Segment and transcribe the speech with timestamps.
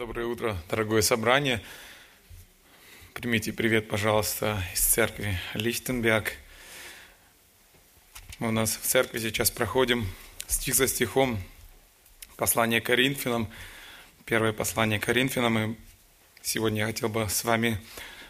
[0.00, 1.62] Доброе утро, дорогое собрание.
[3.12, 6.32] Примите привет, пожалуйста, из церкви Лихтенберг.
[8.38, 10.08] Мы у нас в церкви сейчас проходим
[10.46, 11.38] стих за стихом
[12.38, 13.50] послание Коринфянам,
[14.24, 15.72] первое послание Коринфянам.
[15.72, 15.76] И
[16.40, 17.78] сегодня я хотел бы с вами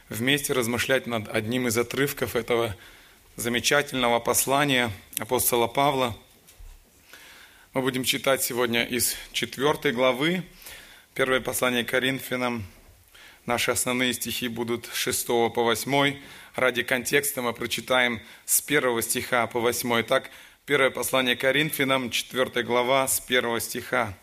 [0.08, 2.74] вместе размышлять над одним из отрывков этого
[3.36, 4.90] замечательного послания
[5.20, 6.18] апостола Павла.
[7.74, 10.42] Мы будем читать сегодня из четвертой главы,
[11.12, 12.64] Первое послание Коринфянам.
[13.44, 16.16] Наши основные стихи будут с 6 по 8.
[16.54, 20.04] Ради контекста мы прочитаем с 1 стиха по 8.
[20.04, 20.30] Так,
[20.66, 24.16] первое послание Коринфянам, 4 глава, с 1 стиха.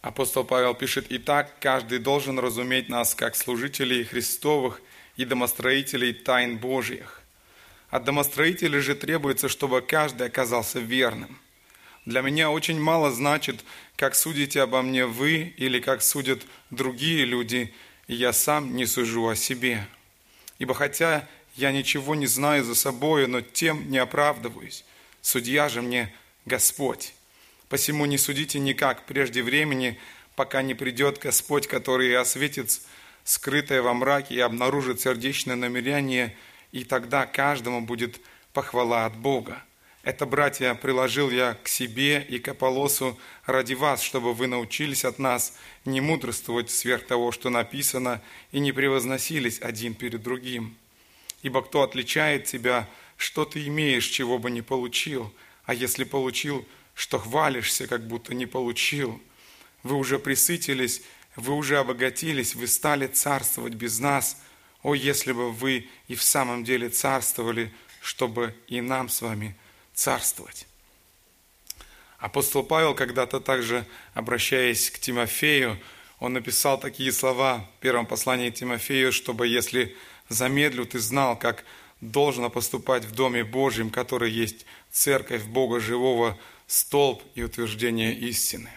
[0.00, 4.82] Апостол Павел пишет, «Итак, каждый должен разуметь нас как служителей Христовых
[5.16, 7.22] и домостроителей тайн Божьих.
[7.90, 11.38] От домостроителей же требуется, чтобы каждый оказался верным.
[12.04, 13.64] Для меня очень мало значит,
[13.96, 17.72] как судите обо мне вы или как судят другие люди,
[18.08, 19.86] и я сам не сужу о себе.
[20.58, 24.84] Ибо хотя я ничего не знаю за собою, но тем не оправдываюсь.
[25.20, 26.12] Судья же мне
[26.44, 27.14] Господь.
[27.68, 29.98] Посему не судите никак прежде времени,
[30.34, 32.80] пока не придет Господь, который осветит
[33.22, 36.36] скрытое во мраке и обнаружит сердечное намерение,
[36.72, 38.20] и тогда каждому будет
[38.52, 39.62] похвала от Бога.
[40.02, 45.20] Это, братья, приложил я к себе и к Аполосу ради вас, чтобы вы научились от
[45.20, 50.76] нас не мудрствовать сверх того, что написано, и не превозносились один перед другим.
[51.42, 55.32] Ибо кто отличает тебя, что ты имеешь, чего бы не получил,
[55.66, 59.20] а если получил, что хвалишься, как будто не получил.
[59.84, 61.02] Вы уже присытились,
[61.36, 64.42] вы уже обогатились, вы стали царствовать без нас.
[64.82, 69.54] О, если бы вы и в самом деле царствовали, чтобы и нам с вами
[69.94, 70.66] царствовать.
[72.18, 73.84] Апостол Павел когда-то также,
[74.14, 75.78] обращаясь к Тимофею,
[76.20, 79.96] он написал такие слова в первом послании Тимофею, чтобы если
[80.28, 81.64] замедлю, ты знал, как
[82.00, 88.70] должно поступать в Доме Божьем, который есть церковь Бога Живого, столб и утверждение истины.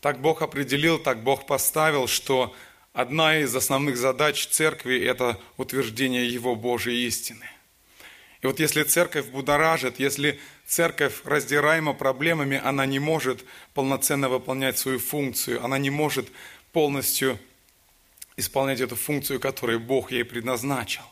[0.00, 2.54] Так Бог определил, так Бог поставил, что
[2.92, 7.48] одна из основных задач церкви– это утверждение Его Божьей истины.
[8.46, 15.00] И вот если церковь будоражит, если церковь раздираема проблемами, она не может полноценно выполнять свою
[15.00, 16.28] функцию, она не может
[16.70, 17.40] полностью
[18.36, 21.02] исполнять эту функцию, которую Бог ей предназначил.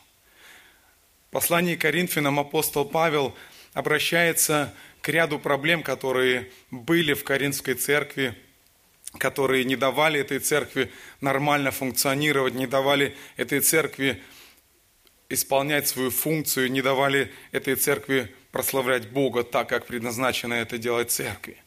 [1.27, 3.35] В послании Коринфянам апостол Павел
[3.73, 8.33] обращается к ряду проблем, которые были в Коринфской церкви,
[9.17, 14.23] которые не давали этой церкви нормально функционировать, не давали этой церкви
[15.29, 21.57] исполнять свою функцию, не давали этой церкви прославлять Бога так, как предназначено это делать церкви.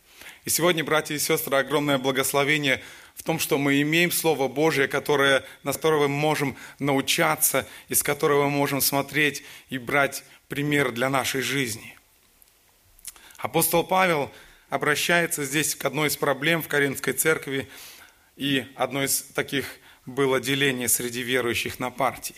[0.45, 2.83] И сегодня, братья и сестры, огромное благословение
[3.15, 8.45] в том, что мы имеем Слово Божие, которое, на которое мы можем научаться, из которого
[8.45, 11.99] мы можем смотреть и брать пример для нашей жизни.
[13.39, 14.31] Апостол Павел
[14.71, 17.69] обращается здесь к одной из проблем в Коринфской церкви,
[18.37, 19.67] и одно из таких
[20.07, 22.37] было деление среди верующих на партии.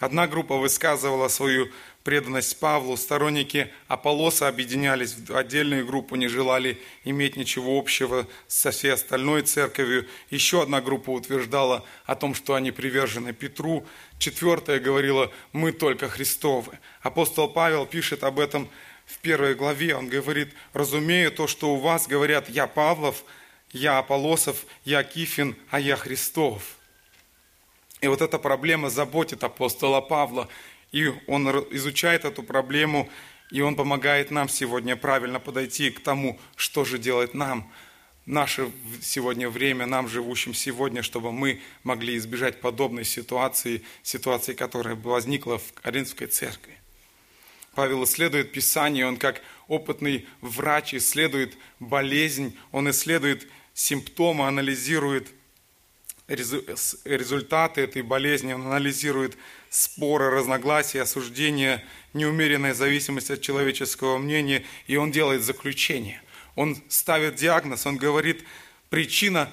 [0.00, 1.68] Одна группа высказывала свою
[2.04, 8.94] преданность Павлу, сторонники Аполлоса объединялись в отдельную группу, не желали иметь ничего общего со всей
[8.94, 10.08] остальной церковью.
[10.30, 13.86] Еще одна группа утверждала о том, что они привержены Петру.
[14.18, 16.78] Четвертая говорила, мы только Христовы.
[17.02, 18.70] Апостол Павел пишет об этом
[19.04, 19.94] в первой главе.
[19.94, 23.22] Он говорит, разумею то, что у вас говорят, я Павлов,
[23.70, 26.79] я Аполосов, я Кифин, а я Христов.
[28.00, 30.48] И вот эта проблема заботит апостола Павла.
[30.92, 33.08] И он изучает эту проблему,
[33.50, 37.70] и он помогает нам сегодня правильно подойти к тому, что же делать нам,
[38.26, 38.70] наше
[39.02, 45.72] сегодня время, нам, живущим сегодня, чтобы мы могли избежать подобной ситуации, ситуации, которая возникла в
[45.74, 46.76] Коринфской церкви.
[47.74, 55.28] Павел исследует Писание, он как опытный врач исследует болезнь, он исследует симптомы, анализирует–
[56.30, 59.36] результаты этой болезни, он анализирует
[59.68, 66.22] споры, разногласия, осуждения, неумеренная зависимость от человеческого мнения, и он делает заключение.
[66.54, 68.44] Он ставит диагноз, он говорит,
[68.90, 69.52] причина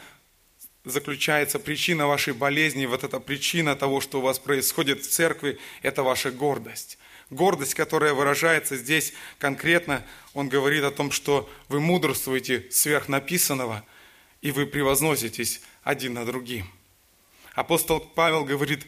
[0.85, 6.03] заключается, причина вашей болезни, вот эта причина того, что у вас происходит в церкви, это
[6.03, 6.97] ваша гордость.
[7.29, 13.83] Гордость, которая выражается здесь конкретно, он говорит о том, что вы мудрствуете сверх написанного,
[14.41, 16.67] и вы превозноситесь один над другим.
[17.53, 18.85] Апостол Павел говорит,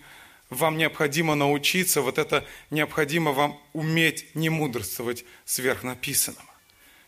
[0.49, 6.43] вам необходимо научиться, вот это необходимо вам уметь не мудрствовать сверх написанного.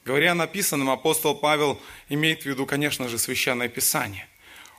[0.06, 4.28] Говоря о написанном, апостол Павел имеет в виду, конечно же, Священное Писание.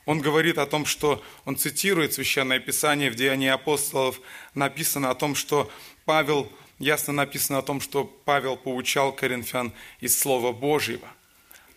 [0.06, 4.20] Он говорит о том, что он цитирует Священное Писание в Деянии апостолов,
[4.54, 5.70] написано о том, что
[6.06, 11.06] Павел, ясно написано о том, что Павел поучал коринфян из Слова Божьего.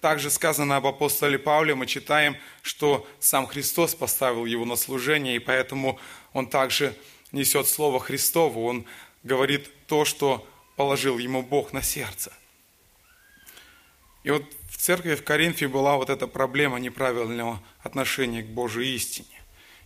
[0.06, 5.40] Также сказано об апостоле Павле, мы читаем, что сам Христос поставил его на служение, и
[5.40, 6.00] поэтому
[6.32, 6.96] он также
[7.32, 8.86] несет Слово Христово, он
[9.24, 12.32] говорит то, что положил ему Бог на сердце–
[14.24, 19.42] и вот в церкви в Коринфе была вот эта проблема неправильного отношения к Божьей истине.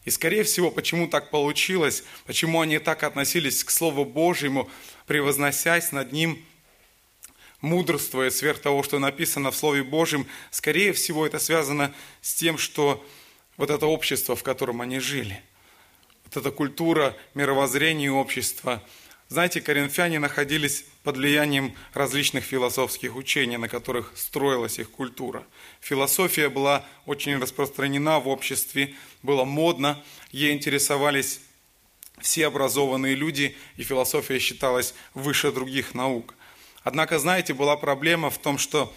[0.05, 4.69] И, скорее всего, почему так получилось, почему они так относились к Слову Божьему,
[5.07, 6.43] превозносясь над ним,
[7.61, 13.05] мудрствуя сверх того, что написано в Слове Божьем, скорее всего, это связано с тем, что
[13.57, 15.41] вот это общество, в котором они жили,
[16.25, 18.83] вот эта культура мировоззрения общества–
[19.29, 25.45] знаете, коринфяне находились под влиянием различных философских учений, на которых строилась их культура.
[25.81, 31.41] Философия была очень распространена в обществе, было модно, ей интересовались
[32.19, 36.33] все образованные люди, и философия считалась выше других наук.
[36.83, 38.93] Однако, знаете, была проблема в том, что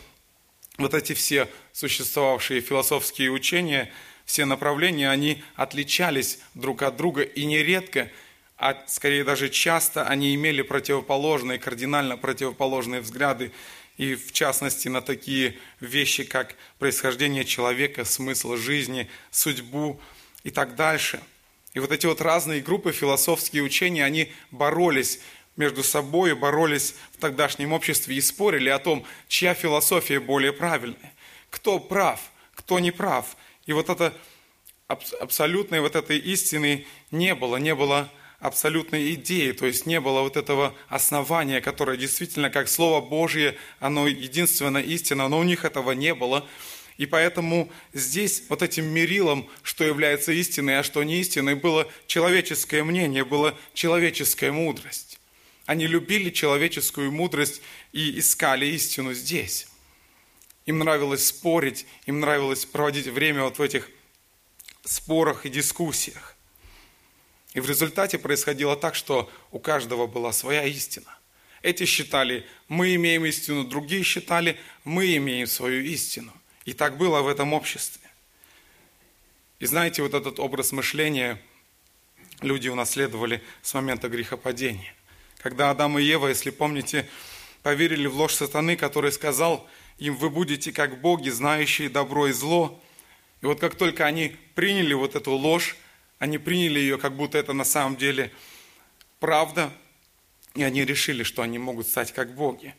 [0.79, 3.93] вот эти все существовавшие философские учения,
[4.25, 8.11] все направления, они отличались друг от друга, и нередко–
[8.63, 13.51] а скорее даже часто они имели противоположные, кардинально противоположные взгляды,
[13.97, 20.01] и в частности на такие вещи, как происхождение человека, смысл жизни, судьбу
[20.45, 21.21] и так дальше.
[21.75, 25.19] И вот эти вот разные группы, философские учения, они боролись
[25.57, 31.13] между собой, боролись в тогдашнем обществе и спорили о том, чья философия более правильная,
[31.51, 32.21] кто прав,
[32.55, 33.37] кто не прав.
[33.67, 34.15] И вот это
[34.87, 38.11] абсолютной вот этой истины не было, не было
[38.43, 44.09] абсолютной идеи, то есть не было вот этого основания, которое действительно, как Слово Божье, оно
[44.09, 46.47] единственная истина, но у них этого не было.
[46.99, 52.85] И поэтому здесь вот этим мерилом, что является истиной, а что не истиной, было человеческое
[52.85, 55.12] мнение, была человеческая мудрость.
[55.73, 59.69] Они любили человеческую мудрость и искали истину здесь.
[60.67, 63.89] Им нравилось спорить, им нравилось проводить время вот в этих
[64.85, 66.37] спорах и дискуссиях.
[67.55, 71.19] И в результате происходило так, что у каждого была своя истина.
[71.63, 76.35] Эти считали, мы имеем истину, другие считали, мы имеем свою истину.
[76.67, 78.11] И так было в этом обществе.
[79.59, 81.41] И знаете, вот этот образ мышления
[82.43, 84.95] люди унаследовали с момента грехопадения.
[85.43, 87.09] Когда Адам и Ева, если помните,
[87.63, 89.69] поверили в ложь сатаны, который сказал
[89.99, 92.81] им, вы будете как боги, знающие добро и зло.
[93.41, 95.77] И вот как только они приняли вот эту ложь,
[96.19, 98.33] они приняли ее, как будто это на самом деле
[99.19, 99.73] правда,
[100.55, 102.75] и они решили, что они могут стать как боги.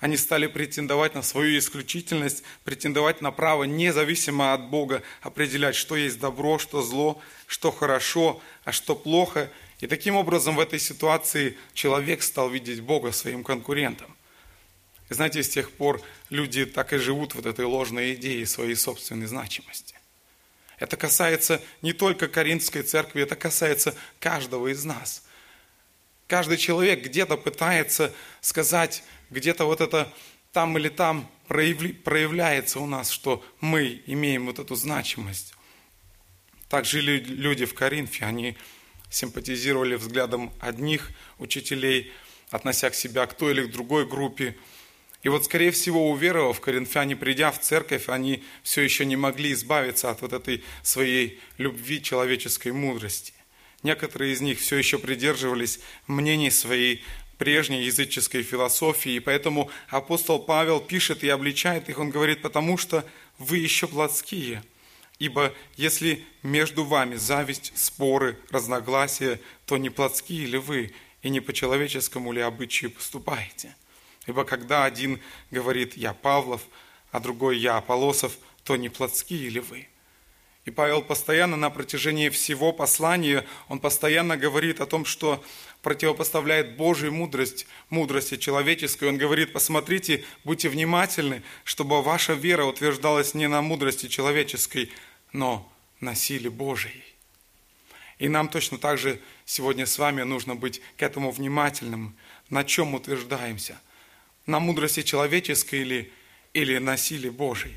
[0.00, 6.20] Они стали претендовать на свою исключительность, претендовать на право, независимо от Бога, определять, что есть
[6.20, 9.50] добро, что зло, что хорошо, а что плохо.
[9.80, 14.14] И таким образом в этой ситуации человек стал видеть Бога своим конкурентом.
[15.08, 19.26] И знаете, с тех пор люди так и живут вот этой ложной идеей своей собственной
[19.26, 19.94] значимости.
[20.78, 25.24] Это касается не только Каринской церкви, это касается каждого из нас.
[26.26, 30.12] Каждый человек где-то пытается сказать, где-то вот это
[30.52, 35.54] там или там проявляется у нас, что мы имеем вот эту значимость.
[36.68, 38.56] Так жили люди в Коринфе, они
[39.10, 42.12] симпатизировали взглядом одних учителей,
[42.50, 44.56] относя к себя к той или к другой группе–
[45.22, 50.10] и вот, скорее всего, уверовав, коринфяне, придя в церковь, они все еще не могли избавиться
[50.10, 53.32] от вот этой своей любви человеческой мудрости.
[53.82, 57.02] Некоторые из них все еще придерживались мнений своей
[57.36, 63.04] прежней языческой философии, и поэтому апостол Павел пишет и обличает их, он говорит, потому что
[63.38, 64.62] вы еще плотские,
[65.18, 71.52] ибо если между вами зависть, споры, разногласия, то не плотские ли вы, и не по
[71.52, 73.74] человеческому ли обычаю поступаете–
[74.28, 75.20] Ибо когда один
[75.50, 76.60] говорит «я Павлов»,
[77.10, 79.88] а другой «я Аполосов», то не плотские ли вы?
[80.66, 85.42] И Павел постоянно на протяжении всего послания, он постоянно говорит о том, что
[85.80, 89.08] противопоставляет Божию мудрость, мудрости человеческой.
[89.08, 94.90] Он говорит, посмотрите, будьте внимательны, чтобы ваша вера утверждалась не на мудрости человеческой,
[95.32, 95.70] но
[96.00, 97.04] на силе Божией.
[98.18, 102.16] И нам точно так же сегодня с вами нужно быть к этому внимательным,
[102.50, 103.80] на чем утверждаемся–
[104.48, 106.12] на мудрости человеческой или,
[106.54, 107.76] или на силе Божией.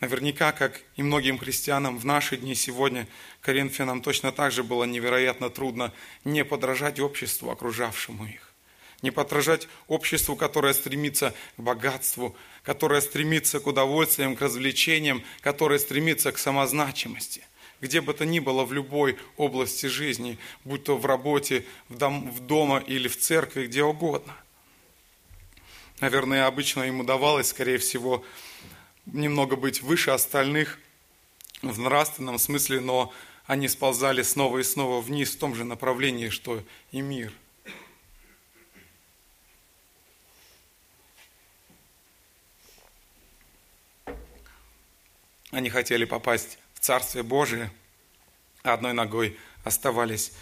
[0.00, 3.06] Наверняка, как и многим христианам в наши дни сегодня,
[3.40, 5.92] коринфянам точно так же было невероятно трудно
[6.24, 8.53] не подражать обществу, окружавшему их.
[9.04, 16.32] Не подражать обществу, которое стремится к богатству, которое стремится к удовольствиям, к развлечениям, которое стремится
[16.32, 17.42] к самозначимости.
[17.82, 22.30] Где бы то ни было в любой области жизни, будь то в работе, в, дом,
[22.30, 24.34] в дома или в церкви, где угодно.
[26.00, 28.24] Наверное, обычно им удавалось, скорее всего,
[29.04, 30.78] немного быть выше остальных
[31.60, 33.12] в нравственном смысле, но
[33.44, 37.34] они сползали снова и снова вниз в том же направлении, что и мир–
[45.54, 47.70] Они хотели попасть в Царствие Божие,
[48.64, 50.32] а одной ногой оставались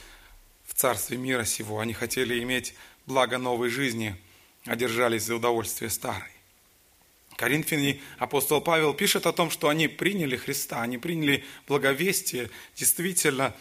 [0.64, 1.80] в Царстве мира сего.
[1.80, 4.16] Они хотели иметь благо новой жизни,
[4.64, 6.30] а держались за удовольствие старой.
[7.36, 12.48] Коринфяне апостол Павел пишет о том, что они приняли Христа, они приняли благовестие.
[12.74, 13.54] Действительно,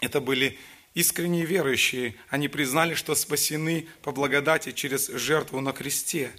[0.00, 0.58] это были
[0.94, 2.16] искренние верующие.
[2.28, 6.32] Они признали, что спасены по благодати через жертву на кресте,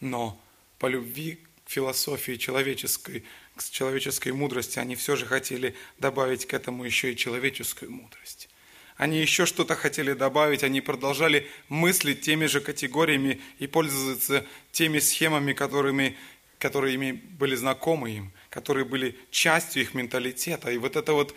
[0.00, 0.38] но
[0.78, 3.24] по любви к философии человеческой
[3.60, 8.48] к человеческой мудрости, они все же хотели добавить к этому еще и человеческую мудрость.
[8.96, 15.52] Они еще что-то хотели добавить, они продолжали мыслить теми же категориями и пользоваться теми схемами,
[15.54, 16.16] которыми,
[16.58, 20.70] которыми были знакомы им, которые были частью их менталитета.
[20.70, 21.34] И вот это вот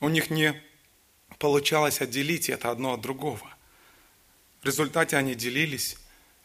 [0.00, 0.54] у них не
[1.38, 3.54] получалось отделить это одно от другого.
[4.62, 5.96] В результате они делились,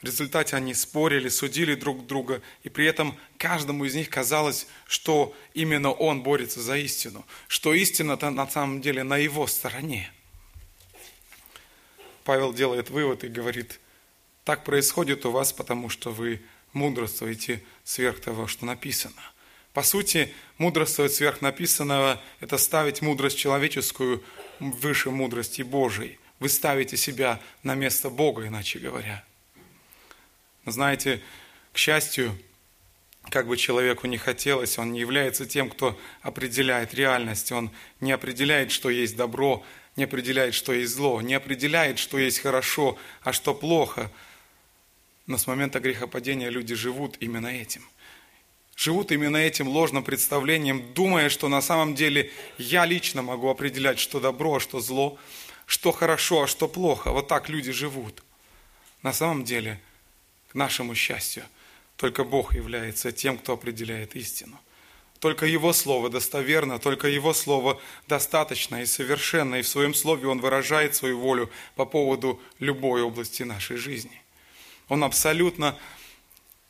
[0.01, 5.35] в результате они спорили, судили друг друга, и при этом каждому из них казалось, что
[5.53, 10.09] именно он борется за истину, что истина-то на самом деле на его стороне.
[12.23, 13.79] Павел делает вывод и говорит,
[14.45, 16.41] так происходит у вас, потому что вы
[16.71, 19.21] мудрствуете сверх того, что написано.
[19.73, 24.23] По сути, мудрствовать сверх написанного– это ставить мудрость человеческую
[24.59, 26.19] выше мудрости Божией.
[26.39, 29.25] Вы ставите себя на место Бога, иначе говоря–
[30.71, 31.21] знаете,
[31.73, 32.37] к счастью,
[33.29, 37.51] как бы человеку не хотелось, он не является тем, кто определяет реальность.
[37.51, 39.63] Он не определяет, что есть добро,
[39.95, 44.11] не определяет, что есть зло, не определяет, что есть хорошо, а что плохо.
[45.27, 47.83] Но с момента грехопадения люди живут именно этим.
[48.75, 54.19] Живут именно этим ложным представлением, думая, что на самом деле я лично могу определять, что
[54.19, 55.19] добро, а что зло,
[55.65, 57.11] что хорошо, а что плохо.
[57.11, 58.23] Вот так люди живут.
[59.03, 59.79] На самом деле–
[60.49, 61.43] к нашему счастью,
[61.95, 64.59] только Бог является тем, кто определяет истину.
[65.19, 70.39] Только Его Слово достоверно, только Его Слово достаточно и совершенно, и в Своем Слове Он
[70.39, 74.21] выражает свою волю по поводу любой области нашей жизни.
[74.87, 75.77] Он абсолютно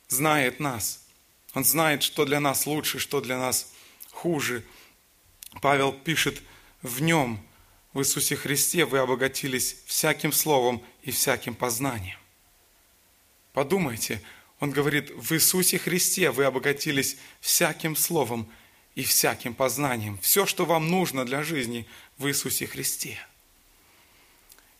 [0.08, 1.06] знает нас.
[1.54, 3.72] Он знает, что для нас лучше, что для нас
[4.12, 4.64] хуже.
[5.62, 6.42] Павел пишет,
[6.82, 7.40] в Нем,
[7.94, 12.18] в Иисусе Христе, вы обогатились всяким словом и всяким познанием.
[13.54, 14.22] Подумайте,
[14.60, 18.52] он говорит, в Иисусе Христе вы обогатились всяким словом
[18.96, 20.18] и всяким познанием.
[20.20, 21.88] Все, что вам нужно для жизни
[22.18, 23.18] в Иисусе Христе.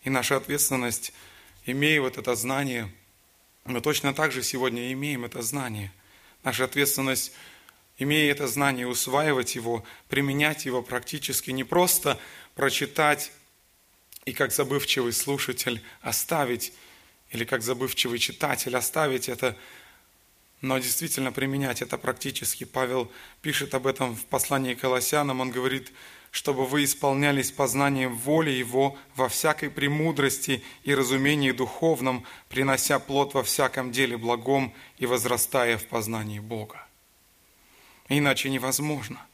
[0.04, 1.14] И наша ответственность,
[1.66, 2.92] имея вот это знание,
[3.66, 5.92] мы точно так же сегодня имеем это знание.
[6.44, 7.34] Наша ответственность,
[7.98, 12.20] имея это знание, усваивать его, применять его практически, не просто
[12.56, 13.32] прочитать
[14.26, 16.74] и как забывчивый слушатель оставить
[17.32, 19.56] или как забывчивый читатель оставить это,
[20.62, 22.64] но действительно применять это практически.
[22.64, 25.40] Павел пишет об этом в послании к Колоссянам.
[25.40, 25.92] Он говорит,
[26.32, 33.44] чтобы вы исполнялись познанием воли Его во всякой премудрости и разумении духовном, принося плод во
[33.44, 36.86] всяком деле благом и возрастая в познании Бога.
[38.10, 39.26] Иначе невозможно.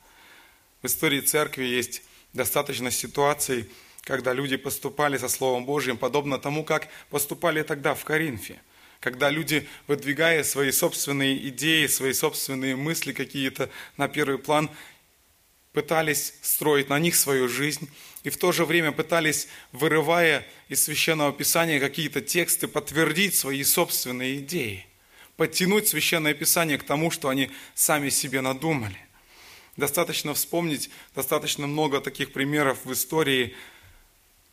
[0.81, 3.69] В истории церкви есть достаточно ситуаций,
[4.05, 8.61] когда люди поступали со Словом Божьим, подобно тому, как поступали тогда в Коринфе.
[9.01, 14.69] Когда люди, выдвигая свои собственные идеи, свои собственные мысли какие-то на первый план,
[15.73, 17.89] пытались строить на них свою жизнь,
[18.23, 24.37] и в то же время пытались, вырывая из Священного Писания какие-то тексты, подтвердить свои собственные
[24.37, 24.85] идеи,
[25.35, 28.97] подтянуть Священное Писание к тому, что они сами себе надумали.
[29.77, 33.55] Достаточно вспомнить, достаточно много таких примеров в истории–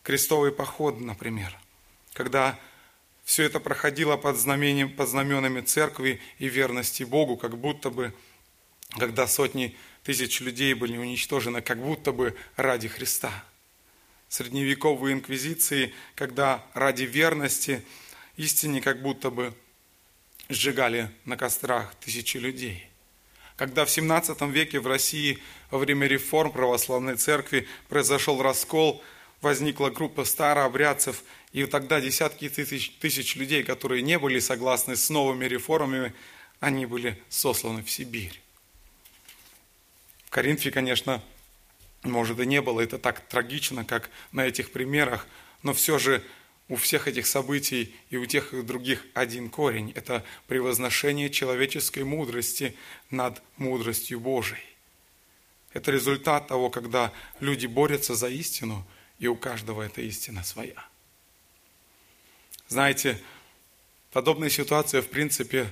[0.02, 1.56] крестовый поход, например,
[2.12, 2.58] когда
[3.24, 8.12] все это проходило под, знамением, под знаменами церкви и верности Богу, как будто бы,
[8.98, 13.44] когда сотни тысяч людей были уничтожены, как будто бы ради Христа.
[14.28, 17.84] Средневековые инквизиции, когда ради верности
[18.36, 19.54] истине как будто бы
[20.48, 22.88] сжигали на кострах тысячи людей.
[23.56, 25.38] Когда в 17 веке в России
[25.70, 29.02] во время реформ православной церкви произошел раскол,
[29.42, 31.22] возникла группа старообрядцев,
[31.52, 36.14] и тогда десятки тысяч, тысяч людей, которые не были согласны с новыми реформами,
[36.60, 38.40] они были сосланы в Сибирь.
[40.26, 41.22] В Коринфе, конечно,
[42.02, 45.26] может и не было это так трагично, как на этих примерах,
[45.62, 46.22] но все же
[46.68, 52.74] у всех этих событий и у тех и других один корень– это превозношение человеческой мудрости
[53.10, 54.64] над мудростью Божией.
[55.74, 58.86] Это результат того, когда люди борются за истину,
[59.22, 60.84] и у каждого эта истина своя.
[62.66, 63.20] Знаете,
[64.10, 65.68] подобная ситуация, в принципе,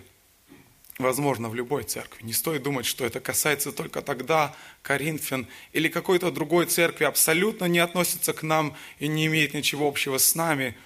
[0.99, 2.23] возможно в любой церкви.
[2.23, 7.80] Не стоит думать, что это касается только тогда Коринфян или какой-то другой церкви, абсолютно не
[7.80, 10.76] относится к нам и не имеет ничего общего с нами.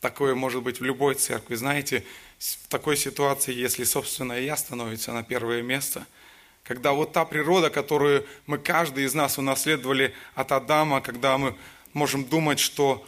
[0.00, 1.54] Такое может быть в любой церкви.
[1.54, 2.02] Знаете,
[2.38, 6.06] в такой ситуации, если собственное я становится на первое место,
[6.64, 11.56] когда вот та природа, которую мы каждый из нас унаследовали от Адама, когда мы
[11.92, 13.06] можем думать, что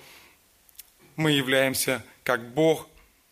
[1.16, 2.88] мы являемся как Бог,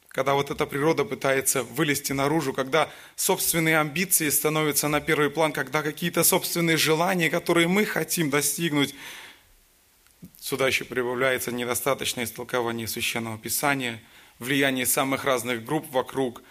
[0.08, 5.82] когда вот эта природа пытается вылезти наружу, когда собственные амбиции становятся на первый план, когда
[5.82, 8.94] какие-то собственные желания, которые мы хотим достигнуть,
[10.38, 14.02] сюда еще прибавляется недостаточное истолкование Священного Писания,
[14.38, 16.42] влияние самых разных групп вокруг.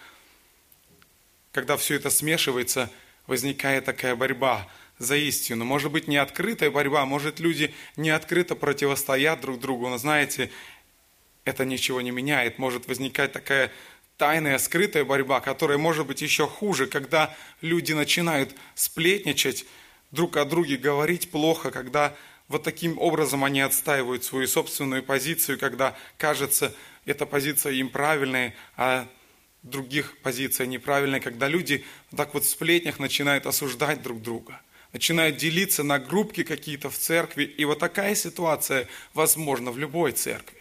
[1.52, 2.90] Когда все это смешивается,
[3.32, 5.64] возникает такая борьба за истину.
[5.64, 10.50] Может быть, не открытая борьба, может, люди не открыто противостоят друг другу, но знаете,
[11.46, 12.58] это ничего не меняет.
[12.58, 13.72] Может возникать такая
[14.18, 19.64] тайная, скрытая борьба, которая может быть еще хуже, когда люди начинают сплетничать
[20.10, 22.14] друг о друге, говорить плохо, когда
[22.48, 26.74] вот таким образом они отстаивают свою собственную позицию, когда кажется,
[27.06, 29.08] эта позиция им правильная, а
[29.62, 31.84] других позиция неправильная, когда люди
[32.16, 34.60] так вот в сплетнях начинают осуждать друг друга,
[34.92, 40.58] начинают делиться на группки какие-то в церкви, и вот такая ситуация возможна в любой церкви.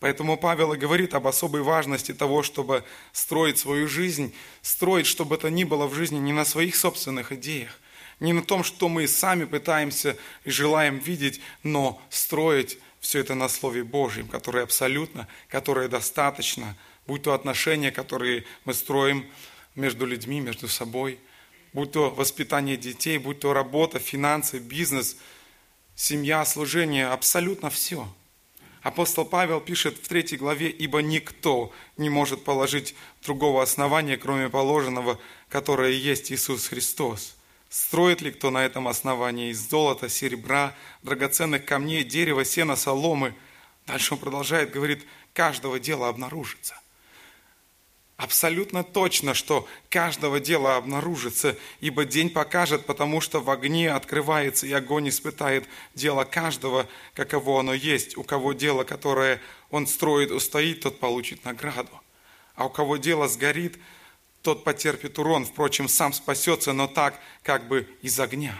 [0.00, 5.50] Поэтому Павел и говорит об особой важности того, чтобы строить свою жизнь, строить, чтобы это
[5.50, 7.78] ни было в жизни не на своих собственных идеях,
[8.18, 13.48] не на том, что мы сами пытаемся и желаем видеть, но строить все это на
[13.48, 19.26] Слове Божьем, которое абсолютно, которое достаточно, будь то отношения, которые мы строим
[19.74, 21.18] между людьми, между собой,
[21.72, 25.16] будь то воспитание детей, будь то работа, финансы, бизнес,
[25.94, 28.08] семья, служение, абсолютно все–
[28.82, 35.18] Апостол Павел пишет в третьей главе, «Ибо никто не может положить другого основания, кроме положенного,
[35.50, 37.36] которое есть Иисус Христос.
[37.68, 43.34] Строит ли кто на этом основании из золота, серебра, драгоценных камней, дерева, сена, соломы?»
[43.86, 46.79] Дальше он продолжает, говорит, «каждого дела обнаружится»
[48.20, 54.72] абсолютно точно, что каждого дела обнаружится, ибо день покажет, потому что в огне открывается, и
[54.72, 58.18] огонь испытает дело каждого, каково оно есть.
[58.18, 61.98] У кого дело, которое он строит, устоит, тот получит награду.
[62.56, 63.78] А у кого дело сгорит,
[64.42, 68.54] тот потерпит урон, впрочем, сам спасется, но так, как бы из огня.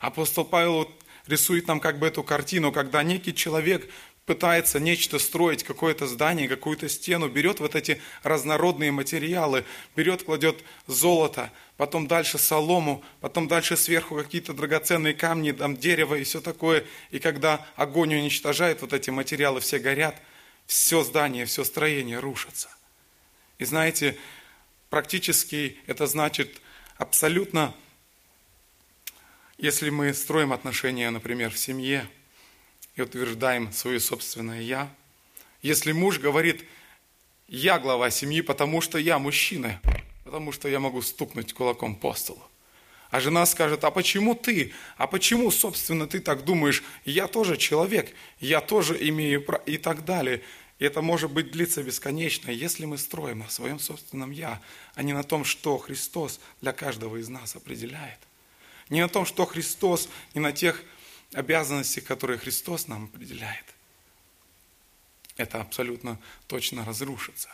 [0.00, 0.90] Апостол Павел
[1.26, 3.86] рисует нам как бы эту картину, когда некий человек
[4.26, 11.52] пытается нечто строить, какое-то здание, какую-то стену, берет вот эти разнородные материалы, берет, кладет золото,
[11.76, 16.84] потом дальше солому, потом дальше сверху какие-то драгоценные камни, там дерево и все такое.
[17.12, 20.20] И когда огонь уничтожает вот эти материалы, все горят,
[20.66, 22.68] все здание, все строение рушится.
[23.58, 24.18] И знаете,
[24.90, 26.60] практически это значит
[26.98, 27.72] абсолютно,
[29.56, 32.08] если мы строим отношения, например, в семье–
[32.96, 34.92] и утверждаем свое собственное «я».
[35.62, 36.64] Если муж говорит
[37.46, 39.80] «я глава семьи, потому что я мужчина»,
[40.24, 42.42] потому что я могу стукнуть кулаком по столу.
[43.10, 44.72] А жена скажет, а почему ты?
[44.96, 46.82] А почему, собственно, ты так думаешь?
[47.04, 50.42] Я тоже человек, я тоже имею право и так далее.
[50.80, 54.60] И это может быть длиться бесконечно, если мы строим на своем собственном «я»,
[54.94, 58.18] а не на том, что Христос для каждого из нас определяет.
[58.90, 60.82] Не на том, что Христос, не на тех
[61.32, 63.64] обязанности, которые Христос нам определяет,
[65.36, 67.50] это абсолютно точно разрушится.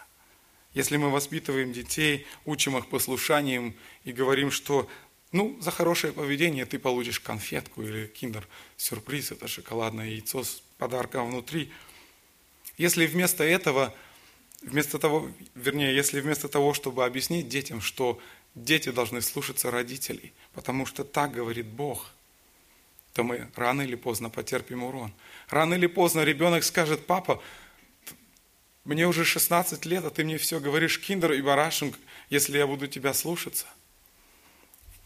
[0.74, 4.88] Если мы воспитываем детей, учим их послушанием и говорим, что
[5.32, 11.72] ну, за хорошее поведение ты получишь конфетку или киндер-сюрприз, это шоколадное яйцо с подарком внутри.
[12.78, 13.94] Если вместо этого,
[14.62, 18.20] вместо того, вернее, если вместо того, чтобы объяснить детям, что
[18.54, 22.12] дети должны слушаться родителей, потому что так говорит Бог–
[23.12, 25.12] то мы рано или поздно потерпим урон.
[25.48, 27.42] Рано или поздно ребенок скажет, папа,
[28.84, 31.96] мне уже 16 лет, а ты мне все говоришь киндер и барашинг,
[32.30, 33.66] если я буду тебя слушаться.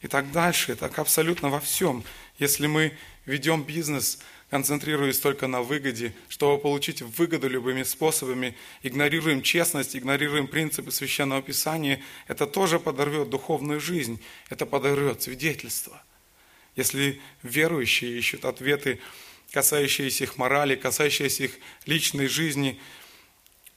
[0.01, 2.05] И так дальше, и так абсолютно во всем.
[2.39, 9.97] Если мы ведем бизнес, концентрируясь только на выгоде, чтобы получить выгоду любыми способами, игнорируем честность,
[9.97, 16.03] игнорируем принципы Священного Писания, это тоже подорвет духовную жизнь, это подорвет свидетельство.
[16.77, 19.01] Если верующие ищут ответы,
[19.51, 21.53] касающиеся их морали, касающиеся их
[21.87, 22.79] личной жизни,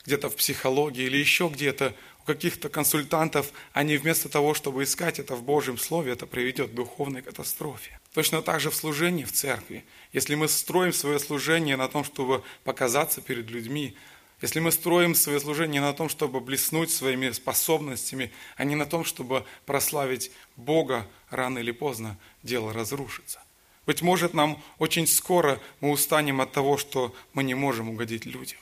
[0.05, 5.35] где-то в психологии или еще где-то, у каких-то консультантов, они вместо того, чтобы искать это
[5.35, 7.99] в Божьем Слове, это приведет к духовной катастрофе.
[8.13, 9.85] Точно так же в служении в церкви.
[10.11, 13.95] Если мы строим свое служение на том, чтобы показаться перед людьми,
[14.41, 19.03] если мы строим свое служение на том, чтобы блеснуть своими способностями, а не на том,
[19.03, 23.41] чтобы прославить Бога, рано или поздно дело разрушится.
[23.85, 28.59] Быть может, нам очень скоро мы устанем от того, что мы не можем угодить людям.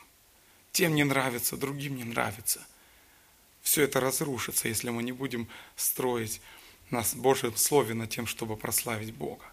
[0.72, 2.66] Тем не нравится, другим не нравится.
[3.62, 6.42] Все это разрушится, если мы не будем строить
[6.90, 9.44] на Божьем Слове над тем, чтобы прославить Бога.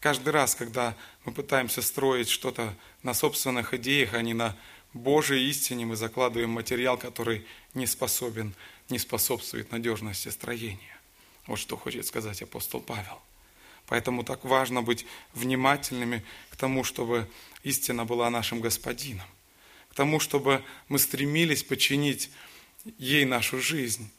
[0.00, 4.54] Каждый раз, когда мы пытаемся строить что-то на собственных идеях, а не на
[4.96, 8.54] Божьей истине, мы закладываем материал, который не способен,
[8.88, 10.98] не способствует надежности строения.
[11.46, 13.20] Вот что хочет сказать апостол Павел.
[13.86, 17.28] Поэтому так важно быть внимательными к тому, чтобы
[17.62, 19.26] истина была нашим господином,
[19.90, 22.30] к тому, чтобы мы стремились подчинить
[22.98, 24.10] ей нашу жизнь,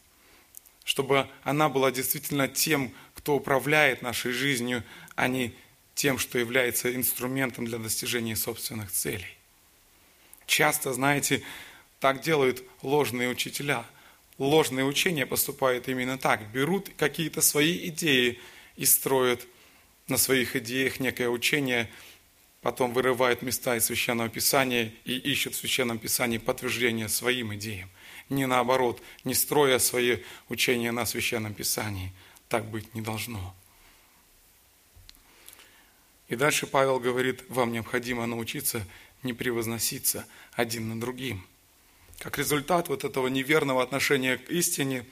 [0.85, 4.83] чтобы она была действительно тем, кто управляет нашей жизнью,
[5.15, 5.53] а не
[5.95, 9.36] тем, что является инструментом для достижения собственных целей.
[10.47, 11.43] Часто, знаете,
[11.99, 13.85] так делают ложные учителя.
[14.39, 16.49] Ложные учения поступают именно так.
[16.51, 18.39] Берут какие-то свои идеи
[18.75, 19.45] и строят
[20.07, 21.91] на своих идеях некое учение,
[22.61, 27.89] потом вырывают места из Священного Писания и ищут в Священном Писании подтверждение своим идеям
[28.29, 32.11] не наоборот, не строя свои учения на Священном Писании.
[32.49, 33.55] Так быть не должно.
[36.27, 38.85] И дальше Павел говорит, вам необходимо научиться
[39.23, 41.45] не превозноситься один над другим.
[42.19, 45.05] Как результат вот этого неверного отношения к истине,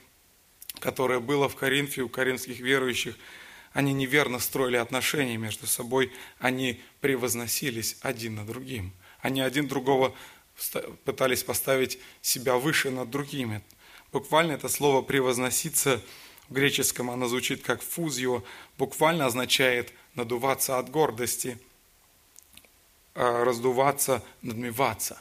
[0.79, 3.15] которое было в Коринфе у коринфских верующих,
[3.73, 8.93] они неверно строили отношения между собой, они превозносились один над другим.
[9.19, 10.15] Они один другого
[11.03, 13.61] пытались поставить себя выше над другими.
[14.13, 16.01] Буквально это слово «превозноситься»
[16.47, 18.43] в греческом оно звучит как «фузио»,
[18.77, 21.59] буквально означает надуваться от гордости,
[23.15, 25.19] раздуваться, надмеваться.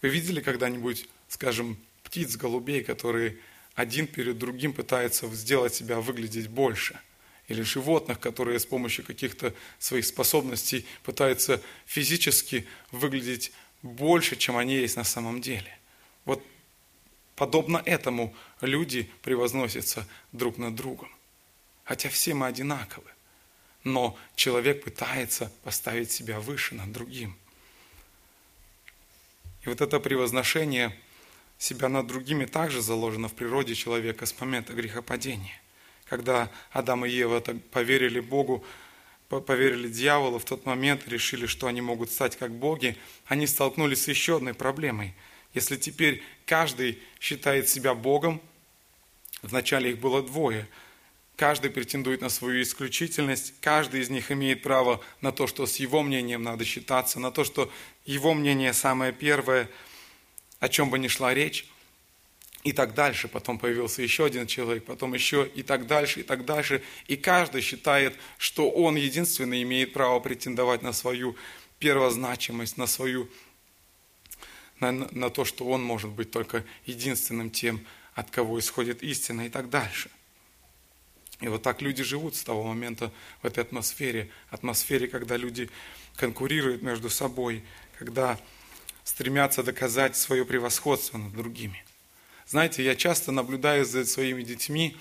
[0.00, 3.38] Вы видели когда-нибудь, скажем, птиц, голубей, которые
[3.74, 6.98] один перед другим пытаются сделать себя выглядеть больше?
[7.48, 14.96] Или животных, которые с помощью каких-то своих способностей пытаются физически выглядеть больше, чем они есть
[14.96, 15.78] на самом деле.
[16.24, 16.42] Вот
[17.36, 21.10] подобно этому люди превозносятся друг над другом.
[21.84, 23.13] Хотя все мы одинаковы.
[23.84, 27.36] Но человек пытается поставить себя выше над другим.
[29.62, 30.98] И вот это превозношение
[31.58, 35.60] себя над другими также заложено в природе человека с момента грехопадения.
[36.06, 38.64] Когда Адам и Ева поверили Богу,
[39.28, 44.08] поверили дьяволу в тот момент, решили, что они могут стать как боги, они столкнулись с
[44.08, 45.14] еще одной проблемой.
[45.54, 48.40] Если теперь каждый считает себя богом,
[49.42, 50.68] вначале их было двое,
[51.36, 56.02] каждый претендует на свою исключительность, каждый из них имеет право на то, что с его
[56.02, 57.70] мнением надо считаться, на то, что
[58.04, 59.68] его мнение самое первое,
[60.60, 61.66] о чем бы ни шла речь
[62.62, 63.28] и так дальше.
[63.28, 66.82] Потом появился еще один человек, потом еще и так дальше, и так дальше.
[67.06, 71.36] И каждый считает, что он единственный имеет право претендовать на свою
[71.78, 73.28] первозначимость, на свою
[74.80, 79.48] на, на то, что он может быть только единственным тем, от кого исходит истина и
[79.48, 80.10] так дальше.
[81.40, 85.68] И вот так люди живут с того момента в этой атмосфере, атмосфере, когда люди
[86.16, 87.64] конкурируют между собой,
[87.98, 88.38] когда
[89.02, 91.84] стремятся доказать свое превосходство над другими–
[92.46, 94.96] знаете, я часто наблюдаю за своими детьми,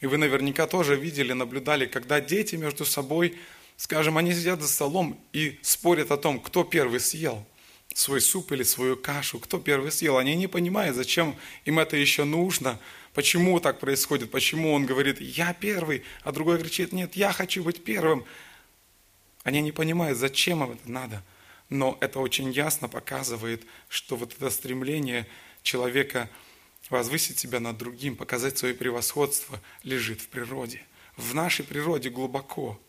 [0.00, 3.36] и вы наверняка тоже видели, наблюдали, когда дети между собой,
[3.76, 7.44] скажем, они сидят за столом и спорят о том, кто первый съел
[7.94, 10.18] свой суп или свою кашу, кто первый съел.
[10.18, 12.78] Они не понимают, зачем им это еще нужно,
[13.14, 17.84] почему так происходит, почему он говорит, я первый, а другой кричит, нет, я хочу быть
[17.84, 18.24] первым.
[19.44, 21.22] Они не понимают, зачем им это надо.
[21.68, 25.26] Но это очень ясно показывает, что вот это стремление
[25.62, 26.30] человека–
[26.92, 30.82] возвысить себя над другим, показать свое превосходство лежит в природе.
[31.16, 32.80] В нашей природе глубоко.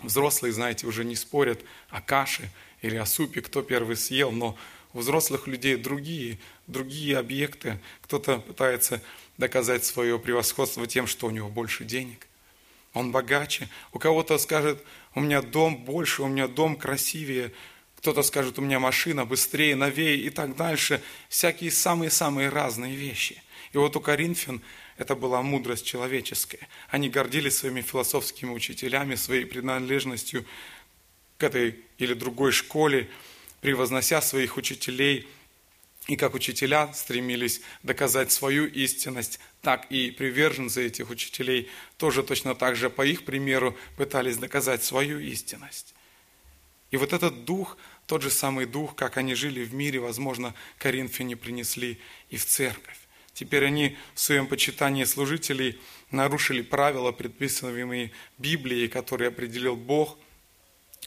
[0.00, 2.50] Взрослые, знаете, уже не спорят о каше
[2.82, 4.56] или о супе, кто первый съел, но
[4.92, 7.78] у взрослых людей другие, другие объекты.
[8.02, 9.00] Кто-то пытается
[9.38, 12.26] доказать свое превосходство тем, что у него больше денег.
[12.92, 13.70] он богаче.
[13.92, 17.52] У кого-то скажет, у меня дом больше, у меня дом красивее.
[17.96, 21.00] Кто-то скажет, у меня машина быстрее, новее и так дальше.
[21.30, 23.42] Всякие самые-самые разные вещи.
[23.72, 24.60] И вот у Коринфян
[24.98, 26.68] это была мудрость человеческая.
[26.90, 30.44] Они гордились своими философскими учителями, своей принадлежностью
[31.38, 33.08] к этой или другой школе,
[33.60, 35.28] превознося своих учителей.
[36.08, 42.74] И как учителя стремились доказать свою истинность, так и приверженцы этих учителей тоже точно так
[42.74, 45.94] же по их примеру пытались доказать свою истинность.
[46.90, 51.36] И вот этот дух– тот же самый дух, как они жили в мире, возможно, коринфяне
[51.36, 51.98] принесли
[52.30, 52.98] и в церковь.
[53.32, 60.18] Теперь они в своем почитании служителей нарушили правила, предписанные Библией, которые определил Бог,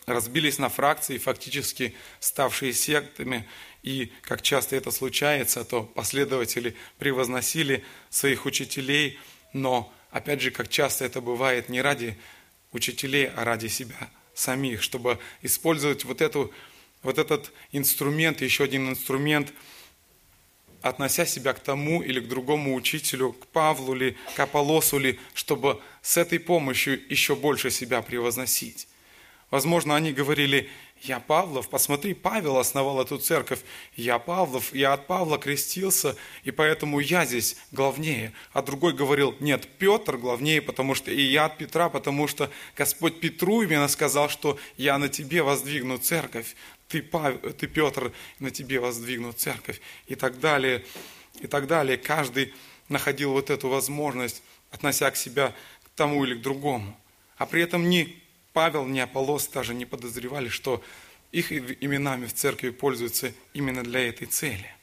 [0.05, 3.47] разбились на фракции, фактически ставшие сектами,
[3.83, 9.19] и, как часто это случается, то последователи превозносили своих учителей,
[9.53, 12.17] но, опять же, как часто это бывает, не ради
[12.71, 16.53] учителей, а ради себя самих, чтобы использовать вот эту
[17.03, 19.53] вот этот инструмент, еще один инструмент,
[20.81, 25.81] относя себя к тому или к другому учителю, к Павлу ли, к Аполосу ли, чтобы
[26.01, 28.87] с этой помощью еще больше себя превозносить.
[29.55, 30.69] Возможно, они говорили,
[31.03, 33.61] я Павлов, посмотри, Павел основал эту церковь,
[33.95, 38.33] я Павлов, я от Павла крестился, и поэтому я здесь главнее.
[38.51, 43.21] А другой говорил, нет, Петр главнее, потому что и я от Петра, потому что Господь
[43.21, 46.53] Петру именно сказал, что я на тебе воздвигну церковь
[46.89, 50.83] ты, Павел, ты Петр, на тебе воздвигну церковь и так далее,
[51.39, 51.97] и так далее.
[51.97, 52.53] Каждый
[52.89, 56.99] находил вот эту возможность, относя к себя к тому или к другому.
[57.37, 58.21] А при этом ни
[58.55, 60.81] Павел, ни Аполлос даже не подозревали, что
[61.33, 64.73] их именами в церкви пользуются именно для этой цели.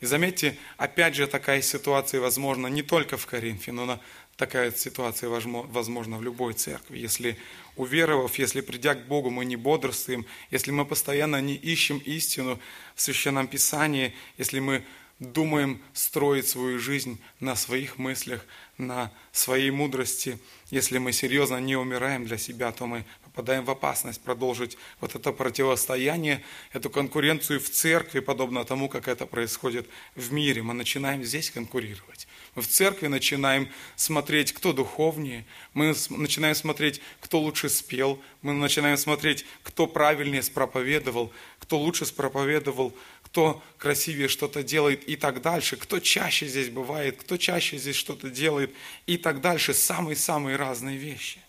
[0.00, 4.00] И заметьте, опять же, такая ситуация возможна не только в Коринфе, но на
[4.38, 6.96] такая ситуация возможна в любой церкви.
[6.96, 7.36] Если
[7.76, 12.58] уверовав, если придя к Богу, мы не бодрствуем, если мы постоянно не ищем истину
[12.94, 14.82] в Священном Писании, если мы
[15.18, 18.44] думаем строить свою жизнь на своих мыслях,
[18.76, 20.38] на своей мудрости,
[20.70, 25.32] если мы серьезно не умираем для себя, то мы попадаем в опасность продолжить вот это
[25.32, 30.62] противостояние, эту конкуренцию в церкви, подобно тому, как это происходит в мире.
[30.62, 32.28] Мы начинаем здесь конкурировать.
[32.54, 38.96] Мы в церкви начинаем смотреть, кто духовнее, мы начинаем смотреть, кто лучше спел, мы начинаем
[38.96, 42.92] смотреть, кто правильнее спроповедовал, кто лучше спроповедовал,
[43.30, 48.30] кто красивее что-то делает и так дальше, кто чаще здесь бывает, кто чаще здесь что-то
[48.30, 48.74] делает
[49.06, 49.74] и так дальше.
[49.74, 51.40] Самые-самые разные вещи.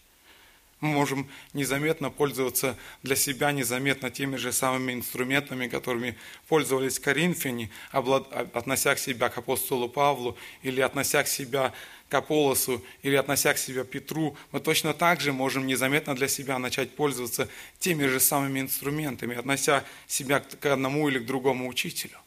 [0.81, 8.95] Мы можем незаметно пользоваться для себя, незаметно теми же самыми инструментами, которыми пользовались коринфяне, относя
[8.95, 11.73] себя к апостолу Павлу, или относя к себя
[12.09, 14.35] к Аполосу, или относя к себя к Петру.
[14.51, 17.47] Мы точно так же можем незаметно для себя начать пользоваться
[17.79, 22.17] теми же самыми инструментами, относя себя к одному или к другому учителю.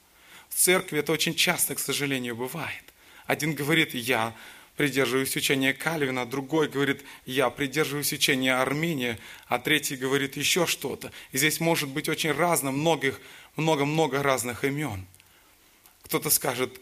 [0.48, 2.84] В церкви это очень часто, к сожалению, бывает.
[3.26, 4.34] Один говорит «я»,
[4.76, 11.12] придерживаюсь учения Кальвина, другой говорит, я придерживаюсь учения Армения, а третий говорит еще что-то.
[11.32, 13.20] И здесь может быть очень разно, многих,
[13.56, 15.06] много-много разных имен.
[16.04, 16.80] Кто-то скажет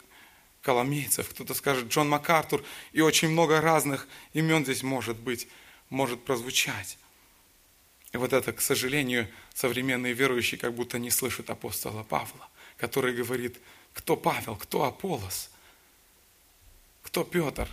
[0.63, 5.49] Коломейцев, кто-то скажет Джон МакАртур, и очень много разных имен здесь может быть,
[5.89, 6.99] может прозвучать.
[8.13, 13.59] И вот это, к сожалению, современные верующие как будто не слышат апостола Павла, который говорит,
[13.95, 15.51] кто Павел, кто Аполос,
[17.03, 17.69] кто Петр,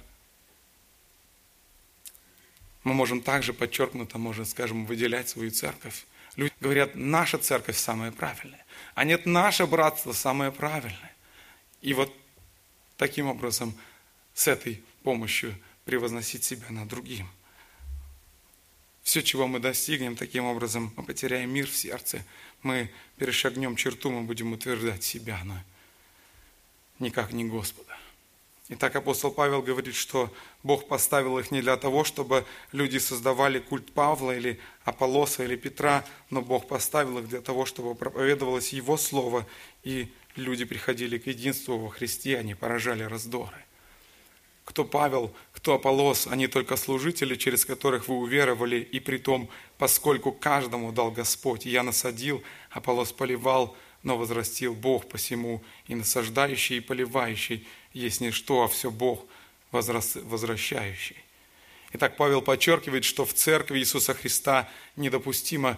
[2.84, 6.06] мы можем также подчеркнуто, можно, скажем, выделять свою церковь.
[6.38, 8.64] Люди говорят, наша церковь самая правильная,
[8.96, 11.14] а нет, наше братство самое правильное.
[11.82, 12.16] И вот
[12.98, 13.74] таким образом
[14.34, 15.56] с этой помощью
[15.86, 17.28] превозносить себя над другим.
[19.04, 22.26] Все, чего мы достигнем, таким образом мы потеряем мир в сердце,
[22.62, 25.58] мы перешагнем черту, мы будем утверждать себя, но
[27.00, 27.98] никак не Господа.
[28.70, 33.94] Итак, апостол Павел говорит, что Бог поставил их не для того, чтобы люди создавали культ
[33.94, 39.48] Павла или Аполлоса или Петра, но Бог поставил их для того, чтобы проповедовалось Его Слово,
[39.84, 43.58] и люди приходили к единству во Христе, а не порождали раздоры.
[44.66, 50.32] Кто Павел, кто Аполлос, они только служители, через которых вы уверовали, и при том, поскольку
[50.32, 51.66] каждому дал Господь.
[51.66, 58.64] Я насадил, Аполлос поливал, но возрастил Бог посему, и насаждающий, и поливающий есть не что,
[58.64, 59.26] а все Бог
[59.72, 61.18] возвращающий.
[61.94, 65.78] Итак, Павел подчеркивает, что в церкви Иисуса Христа недопустимо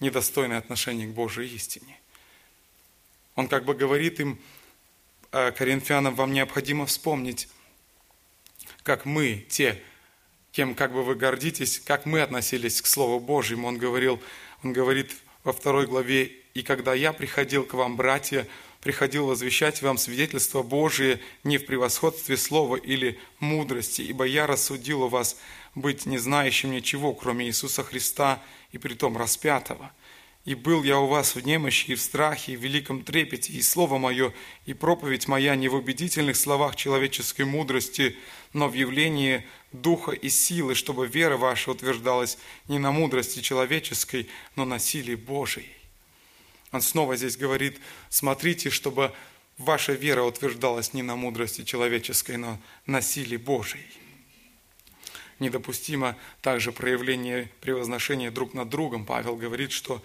[0.00, 1.98] недостойное отношение к Божьей истине.
[3.36, 4.38] Он как бы говорит им,
[5.30, 7.48] э, коринфянам, вам необходимо вспомнить,
[8.82, 9.80] как мы, те,
[10.52, 13.68] кем как бы вы гордитесь, как мы относились к Слову Божьему.
[13.68, 14.20] Он говорил,
[14.64, 15.12] он говорит
[15.44, 18.48] во второй главе, «И когда я приходил к вам, братья,
[18.80, 25.08] приходил возвещать вам свидетельство Божие не в превосходстве слова или мудрости, ибо я рассудил у
[25.08, 25.36] вас
[25.74, 29.92] быть не знающим ничего, кроме Иисуса Христа и притом распятого.
[30.46, 33.60] И был я у вас в немощи и в страхе, и в великом трепете, и
[33.60, 34.32] слово мое,
[34.64, 38.16] и проповедь моя не в убедительных словах человеческой мудрости,
[38.52, 44.64] но в явлении духа и силы, чтобы вера ваша утверждалась не на мудрости человеческой, но
[44.64, 45.74] на силе Божией.
[46.70, 49.12] Он снова здесь говорит, смотрите, чтобы
[49.58, 53.90] ваша вера утверждалась не на мудрости человеческой, но на силе Божией.
[55.40, 59.04] Недопустимо также проявление превозношения друг над другом.
[59.04, 60.02] Павел говорит, что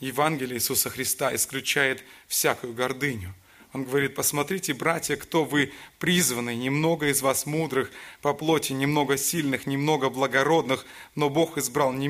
[0.00, 3.34] Евангелие Иисуса Христа исключает всякую гордыню.
[3.72, 7.90] Он говорит, посмотрите, братья, кто вы призваны, немного из вас мудрых
[8.22, 12.08] по плоти, немного сильных, немного благородных, но Бог избрал не,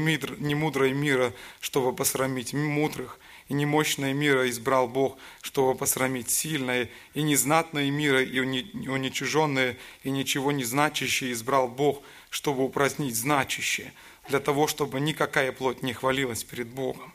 [0.54, 3.18] мудрое мира, чтобы посрамить мудрых,
[3.48, 10.52] и немощное мира избрал Бог, чтобы посрамить сильное, и незнатное мира, и уничиженное, и ничего
[10.52, 13.92] не значащее избрал Бог, чтобы упразднить значащее,
[14.28, 17.12] для того, чтобы никакая плоть не хвалилась перед Богом.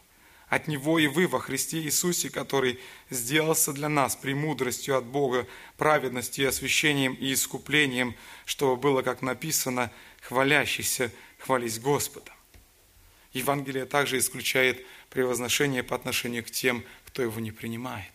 [0.52, 2.78] От Него и вы во Христе Иисусе, который
[3.10, 11.10] сделался для нас премудростью от Бога, праведностью, освящением и искуплением, чтобы было, как написано, хвалящийся,
[11.38, 12.36] хвались Господом.
[13.32, 18.12] Евангелие также исключает превозношение по отношению к тем, кто его не принимает.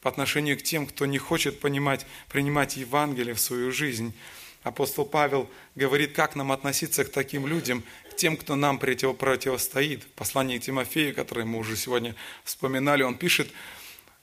[0.00, 4.12] По отношению к тем, кто не хочет понимать, принимать Евангелие в свою жизнь.
[4.62, 10.04] Апостол Павел говорит, как нам относиться к таким людям, к тем, кто нам противостоит.
[10.04, 13.50] В послании к Тимофею, которое мы уже сегодня вспоминали, он пишет,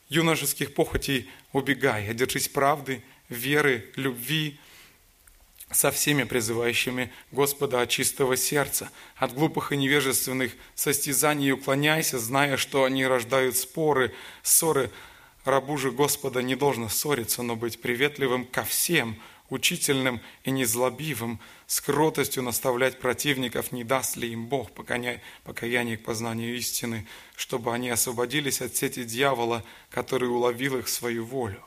[0.07, 4.59] юношеских похотей убегай, одержись правды, веры, любви,
[5.71, 8.89] со всеми призывающими Господа от чистого сердца.
[9.15, 14.89] От глупых и невежественных состязаний уклоняйся, зная, что они рождают споры, ссоры.
[15.45, 19.15] Рабу же Господа не должно ссориться, но быть приветливым ко всем,
[19.49, 26.55] учительным и незлобивым, с кротостью наставлять противников, не даст ли им Бог покаяние к познанию
[26.55, 31.63] истины, чтобы они освободились от сети дьявола, который уловил их в свою волю.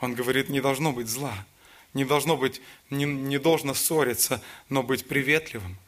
[0.00, 1.46] Он говорит, не должно быть зла–
[1.94, 5.78] не должно быть, не, не должно ссориться, но быть приветливым,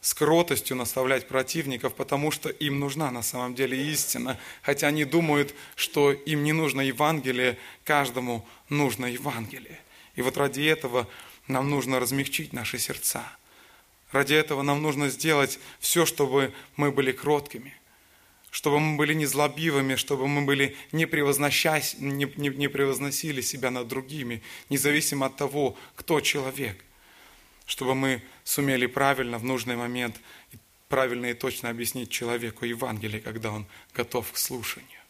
[0.00, 4.38] с кротостью наставлять противников, потому что им нужна на самом деле истина.
[4.62, 9.80] Хотя они думают, что им не нужно Евангелие, каждому нужно Евангелие.
[10.14, 11.08] И вот ради этого
[11.48, 13.24] нам нужно размягчить наши сердца.
[14.10, 17.76] Ради этого нам нужно сделать все, чтобы мы были кроткими–
[18.52, 23.88] чтобы мы были не злобивыми, чтобы мы были не, не, не, не превозносили себя над
[23.88, 26.84] другими, независимо от того, кто человек,
[27.64, 30.20] чтобы мы сумели правильно в нужный момент
[30.88, 35.00] правильно и точно объяснить человеку Евангелие, когда он готов к слушанию.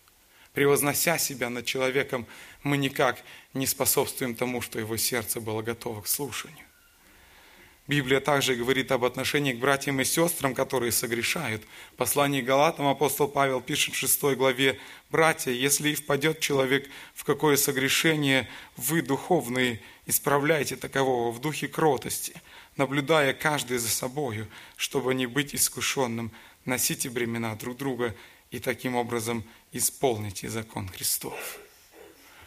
[0.53, 2.29] Превознося себя над человеком,
[2.63, 3.19] мы никак
[3.55, 6.65] не способствуем тому, что его сердце было готово к слушанию.
[7.89, 11.63] Библия также говорит об отношении к братьям и сестрам, которые согрешают.
[11.93, 14.79] В послании Галатам апостол Павел пишет в 6 главе,
[15.11, 22.41] «Братья, если и впадет человек в какое согрешение, вы, духовные, исправляйте такового в духе кротости,
[22.77, 26.31] наблюдая каждый за собою, чтобы не быть искушенным,
[26.65, 28.15] носите бремена друг друга
[28.53, 31.59] и таким образом исполните закон Христов».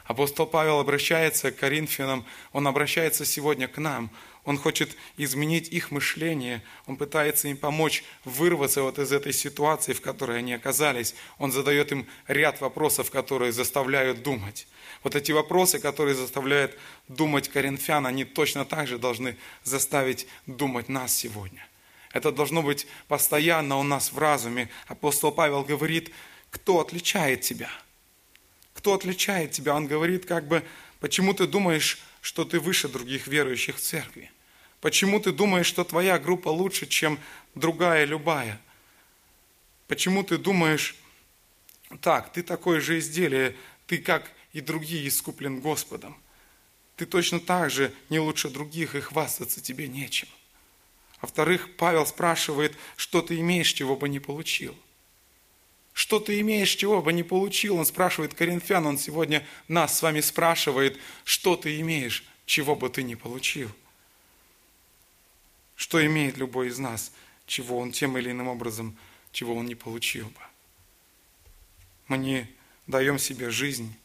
[0.06, 4.10] Апостол Павел обращается к Коринфянам, он обращается сегодня к нам–
[4.46, 10.02] он хочет изменить их мышление, Он пытается им помочь вырваться вот из этой ситуации, в
[10.02, 11.16] которой они оказались.
[11.40, 14.68] Он задает им ряд вопросов, которые заставляют думать.
[15.04, 21.16] Вот эти вопросы, которые заставляют думать коринфян, они точно так же должны заставить думать нас
[21.16, 21.68] сегодня.
[22.14, 24.70] Это должно быть постоянно у нас в разуме.
[24.88, 26.12] Апостол Павел говорит,
[26.52, 27.70] кто отличает тебя?
[28.86, 29.74] Кто отличает тебя?
[29.74, 30.64] Он говорит, как бы,
[31.00, 34.32] почему ты думаешь, что ты выше других верующих в церкви?
[34.80, 37.20] Почему ты думаешь, что твоя группа лучше, чем
[37.56, 38.62] другая любая?
[39.88, 40.96] Почему ты думаешь,
[42.00, 43.56] так, ты такое же изделие,
[43.88, 46.16] ты как и другие искуплен Господом.
[46.96, 50.28] Ты точно так же не лучше других, и хвастаться тебе нечем.
[51.22, 54.78] Во-вторых, Павел спрашивает, что ты имеешь, чего бы не получил.
[55.96, 57.78] Что ты имеешь, чего бы не получил?
[57.78, 63.02] Он спрашивает коринфян, он сегодня нас с вами спрашивает, что ты имеешь, чего бы ты
[63.02, 63.72] не получил.
[65.78, 67.14] Что имеет любой из нас,
[67.48, 68.98] чего он тем или иным образом,
[69.32, 70.42] чего он не получил бы?
[72.10, 72.50] Мы не
[72.88, 73.96] даем себе жизнь,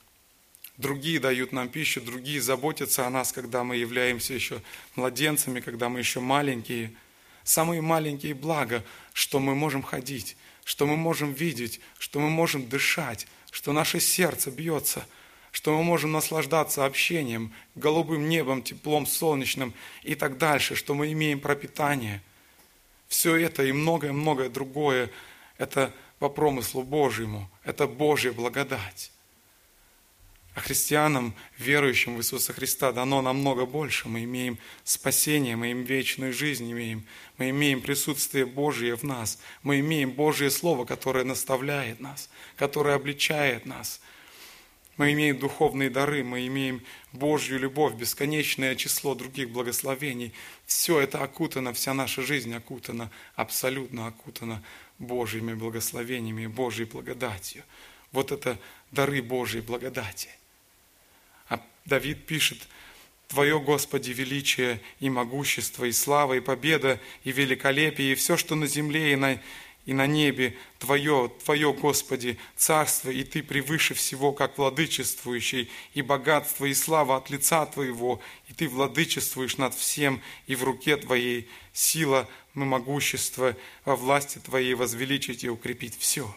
[0.77, 4.63] другие дают нам пищу, другие заботятся о нас, когда мы являемся еще
[4.95, 6.95] младенцами, когда мы еще маленькие.
[7.43, 13.27] Самые маленькие блага, что мы можем ходить, что мы можем видеть, что мы можем дышать,
[13.51, 15.07] что наше сердце бьется,
[15.51, 21.41] что мы можем наслаждаться общением, голубым небом, теплом солнечным и так дальше, что мы имеем
[21.41, 22.23] пропитание.
[23.09, 25.11] Все это и многое-многое другое–
[25.59, 29.11] это по промыслу Божьему, это Божья благодать.
[30.55, 34.09] А христианам, верующим в Иисуса Христа, дано намного больше.
[34.09, 37.07] Мы имеем спасение, мы имеем вечную жизнь, имеем,
[37.39, 43.65] мы имеем присутствие Божие в нас, мы имеем Божье Слово, которое наставляет нас, которое обличает
[43.65, 44.01] нас.
[44.97, 46.83] Мы имеем духовные дары, мы имеем
[47.13, 50.35] Божью любовь, бесконечное число других благословений.
[50.67, 54.63] Все это окутано, вся наша жизнь окутана, абсолютно окутана
[54.99, 57.63] Божьими благословениями, Божьей благодатью.
[58.11, 58.59] Вот это
[58.91, 60.29] дары Божьей благодати.
[61.85, 62.69] Давид пишет,
[63.31, 68.67] Твое, Господи, величие и могущество, и слава, и победа, и великолепие, и все, что на
[68.67, 69.41] земле и на,
[69.87, 76.65] и на небе, Твое, Твое, Господи, царство, и Ты превыше всего, как владычествующий, и богатство,
[76.65, 82.29] и слава от лица Твоего, и Ты владычествуешь над всем, и в руке Твоей сила,
[82.55, 86.35] мы могущество, во власти Твоей возвеличить и укрепить все.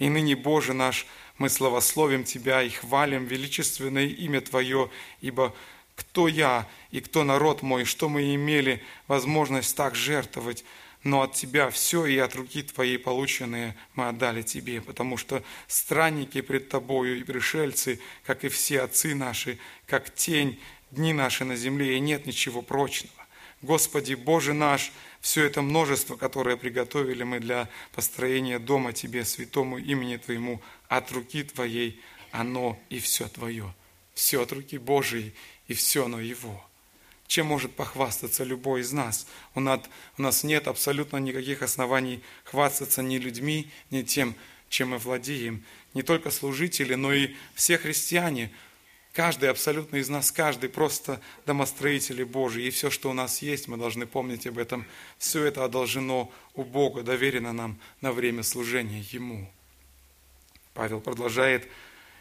[0.00, 1.06] И ныне, Боже наш,
[1.38, 5.54] мы славословим Тебя и хвалим величественное имя Твое, ибо
[5.96, 10.64] кто я и кто народ мой, что мы имели возможность так жертвовать,
[11.02, 16.40] но от Тебя все и от руки Твоей полученные мы отдали Тебе, потому что странники
[16.40, 20.58] пред Тобою и пришельцы, как и все отцы наши, как тень
[20.90, 23.12] дни наши на земле, и нет ничего прочного.
[23.62, 30.16] Господи, Боже наш, все это множество, которое приготовили мы для построения дома Тебе, святому имени
[30.16, 33.74] Твоему, от руки Твоей оно и все Твое.
[34.14, 35.34] Все от руки Божией
[35.68, 36.64] и все оно Его.
[37.26, 39.26] Чем может похвастаться любой из нас?
[39.54, 39.80] У нас,
[40.18, 44.34] у нас нет абсолютно никаких оснований хвастаться ни людьми, ни тем,
[44.68, 45.64] чем мы владеем.
[45.94, 48.52] Не только служители, но и все христиане.
[49.12, 52.64] Каждый абсолютно из нас, каждый просто домостроители Божьи.
[52.64, 54.84] И все, что у нас есть, мы должны помнить об этом.
[55.18, 59.48] Все это одолжено у Бога, доверено нам на время служения Ему.
[60.74, 61.68] Павел продолжает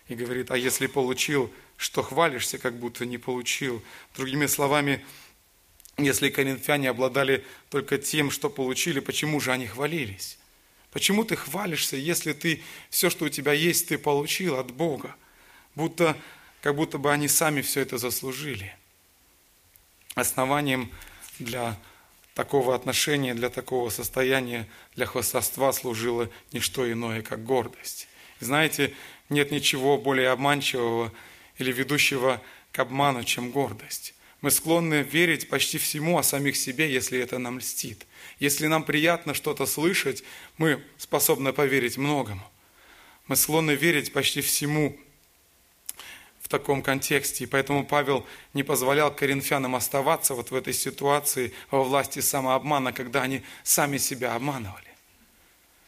[0.08, 3.84] и говорит, а если получил, что хвалишься, как будто не получил.
[4.16, 5.04] Другими словами,
[5.98, 10.38] если коринфяне обладали только тем, что получили, почему же они хвалились?
[10.92, 15.16] Почему ты хвалишься, если ты все, что у тебя есть, ты получил от Бога?
[15.74, 16.16] Будто,
[16.62, 18.76] как будто бы они сами все это заслужили.
[20.14, 20.92] Основанием
[21.40, 21.80] для
[22.36, 28.08] такого отношения, для такого состояния, для хвастовства служило не что иное, как гордость.
[28.44, 28.94] Знаете,
[29.30, 31.12] нет ничего более обманчивого
[31.58, 32.42] или ведущего
[32.72, 34.14] к обману, чем гордость.
[34.42, 38.06] Мы склонны верить почти всему о самих себе, если это нам льстит.
[38.40, 40.24] Если нам приятно что-то слышать,
[40.58, 42.44] мы способны поверить многому.
[43.28, 44.98] Мы склонны верить почти всему
[46.42, 47.46] в таком контексте.
[47.46, 53.22] И поэтому Павел не позволял коринфянам оставаться вот в этой ситуации во власти самообмана, когда
[53.22, 54.93] они сами себя обманывали.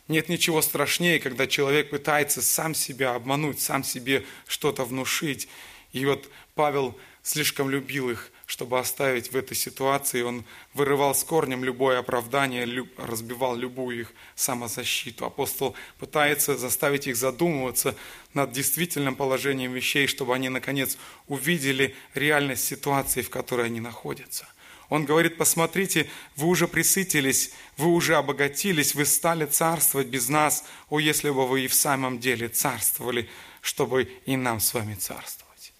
[0.08, 5.47] Нет ничего страшнее, когда человек пытается сам себя обмануть, сам себе что-то внушить.
[5.93, 10.22] И вот Павел слишком любил их, чтобы оставить в этой ситуации.
[10.22, 10.45] Он
[10.76, 15.26] вырывал с корнем любое оправдание, разбивал любую их самозащиту.
[15.26, 17.95] Апостол пытается заставить их задумываться
[18.36, 20.97] над действительным положением вещей, чтобы они, наконец,
[21.28, 24.47] увидели реальность ситуации, в которой они находятся.
[24.89, 30.65] Он говорит, посмотрите, вы уже присытились, вы уже обогатились, вы стали царствовать без нас.
[30.89, 33.29] О, если бы вы и в самом деле царствовали,
[33.61, 35.73] чтобы и нам с вами царствовать.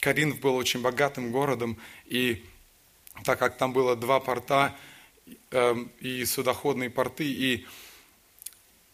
[0.00, 2.44] Каринф был очень богатым городом, и
[3.24, 4.74] так как там было два порта,
[5.50, 7.66] эм, и судоходные порты, и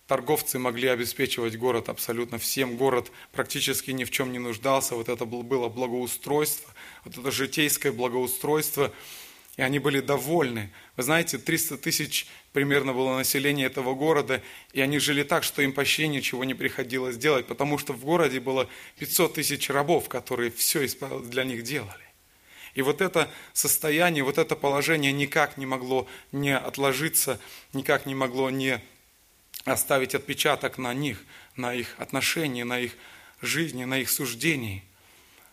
[0.07, 2.77] торговцы могли обеспечивать город абсолютно всем.
[2.77, 4.95] Город практически ни в чем не нуждался.
[4.95, 6.73] Вот это было благоустройство,
[7.05, 8.93] вот это житейское благоустройство.
[9.57, 10.71] И они были довольны.
[10.97, 14.43] Вы знаете, 300 тысяч примерно было население этого города,
[14.75, 18.39] и они жили так, что им почти ничего не приходилось делать, потому что в городе
[18.39, 20.87] было 500 тысяч рабов, которые все
[21.25, 22.05] для них делали.
[22.75, 27.41] И вот это состояние, вот это положение никак не могло не отложиться,
[27.73, 28.83] никак не могло не
[29.67, 31.23] оставить отпечаток на них,
[31.57, 32.93] на их отношения, на их
[33.43, 34.83] жизни, на их суждении.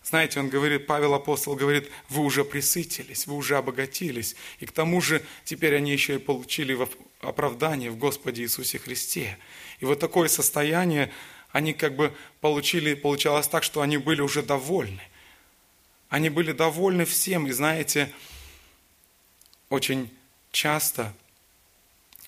[0.03, 4.35] Знаете, он говорит, Павел апостол говорит, вы уже присытились, вы уже обогатились.
[4.59, 6.77] И к тому же теперь они еще и получили
[7.21, 9.37] оправдание в Господе Иисусе Христе.
[9.79, 11.11] И вот такое состояние,
[11.53, 15.01] Они как бы получили, получалось так, что они были уже довольны.
[16.09, 17.47] Они были довольны всем.
[17.47, 18.11] И знаете,
[19.69, 20.09] очень
[20.51, 21.13] часто,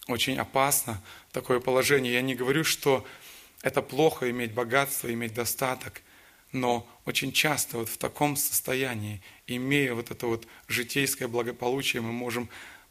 [0.07, 1.01] очень опасно
[1.35, 2.13] такое положение.
[2.13, 3.05] Я не говорю, что
[3.61, 6.01] это плохо иметь богатство, иметь достаток,
[6.53, 12.47] но очень часто вот в таком состоянии, имея вот это вот житейское благополучие, мы можем,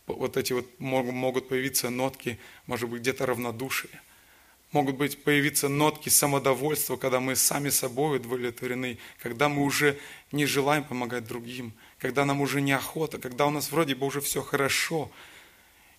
[0.07, 4.03] вот эти вот могут появиться нотки, может быть, где-то равнодушия,
[4.73, 9.99] могут быть появиться нотки самодовольства, когда мы сами собой удовлетворены, когда мы уже
[10.33, 14.43] не желаем помогать другим, когда нам уже неохота, когда у нас вроде бы уже все
[14.43, 15.11] хорошо.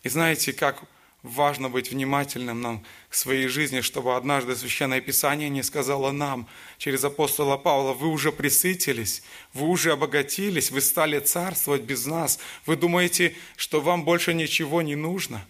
[0.04, 0.84] И знаете, как
[1.26, 6.48] важно быть внимательным нам к своей жизни, чтобы однажды Священное Писание не сказало нам
[6.78, 9.24] через апостола Павла, вы уже присытились,
[9.54, 12.40] вы уже обогатились, вы стали царствовать без нас.
[12.66, 15.46] Вы думаете, что вам больше ничего не нужно?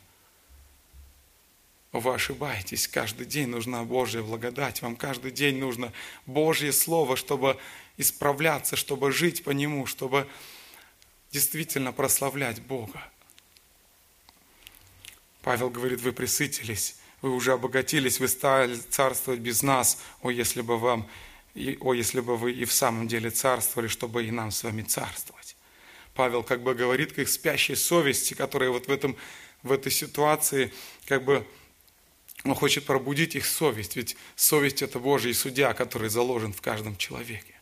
[1.92, 2.88] Вы ошибаетесь.
[2.88, 4.82] Каждый день нужна Божья благодать.
[4.82, 5.94] Вам каждый день нужно
[6.26, 7.58] Божье Слово, чтобы
[7.98, 10.28] исправляться, чтобы жить по Нему, чтобы
[11.32, 13.02] действительно прославлять Бога.
[15.46, 20.02] Павел говорит, вы присытились, вы уже обогатились, вы стали царствовать без нас.
[20.24, 21.08] О, если бы вам,
[21.82, 25.56] о, если бы вы и в самом деле царствовали, чтобы и нам с вами царствовать.
[26.16, 29.16] Павел как бы говорит к их спящей совести, которая вот в, этом,
[29.62, 30.74] в этой ситуации
[31.06, 31.46] как бы
[32.44, 37.55] он хочет пробудить их совесть, ведь совесть– это Божий судья, который заложен в каждом человеке.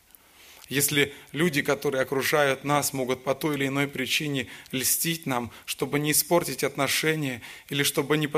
[0.68, 6.12] Если люди, которые окружают нас, могут по той или иной причине льстить нам, чтобы не
[6.12, 8.30] испортить отношения или чтобы не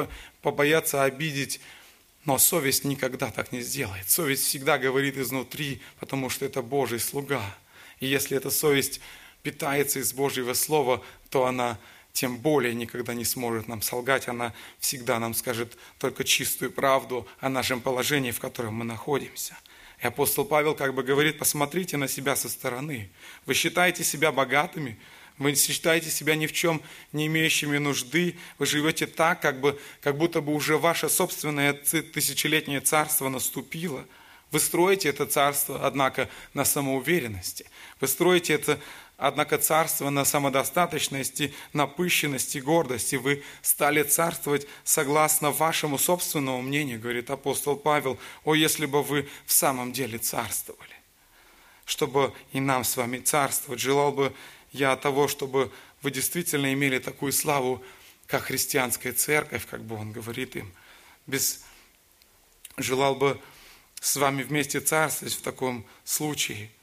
[0.43, 1.61] побояться обидеть,
[2.25, 4.11] но совесть никогда так не сделает.
[4.11, 7.57] Совесть всегда говорит изнутри, потому что это Божий слуга.
[8.01, 9.01] И если эта совесть
[9.45, 11.79] питается из Божьего Слова, то она
[12.13, 14.27] тем более никогда не сможет нам солгать.
[14.27, 19.57] Она всегда нам скажет только чистую правду о нашем положении, в котором мы находимся.
[20.03, 23.11] И апостол Павел как бы говорит, посмотрите на себя со стороны.
[23.47, 24.99] Вы считаете себя богатыми,
[25.39, 26.83] вы считаете себя ни в чем
[27.13, 32.81] не имеющими нужды, вы живете так, как, бы, как будто бы уже ваше собственное тысячелетнее
[32.81, 34.05] царство наступило.
[34.51, 37.67] Вы строите это царство, однако, на самоуверенности.
[38.01, 38.81] Вы строите это
[39.19, 47.77] Однако царство на самодостаточности, напыщенности, гордости вы стали царствовать согласно вашему собственному мнению, говорит апостол
[47.77, 48.19] Павел.
[48.45, 50.95] О, если бы вы в самом деле царствовали,
[51.87, 53.81] чтобы и нам с вами царствовать.
[53.81, 54.35] Желал бы
[54.73, 57.83] я того, чтобы вы действительно имели такую славу,
[58.27, 60.71] как христианская церковь, как бы он говорит им.
[61.27, 61.65] Без...
[62.77, 63.41] Желал бы
[63.99, 66.71] с вами вместе царствовать в таком случае–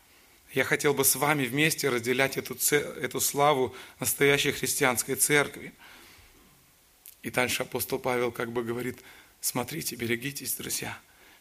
[0.53, 5.73] я хотел бы с вами вместе разделять эту, эту славу настоящей христианской церкви.
[7.23, 8.99] И дальше апостол Павел как бы говорит,
[9.41, 10.97] смотрите, берегитесь, друзья,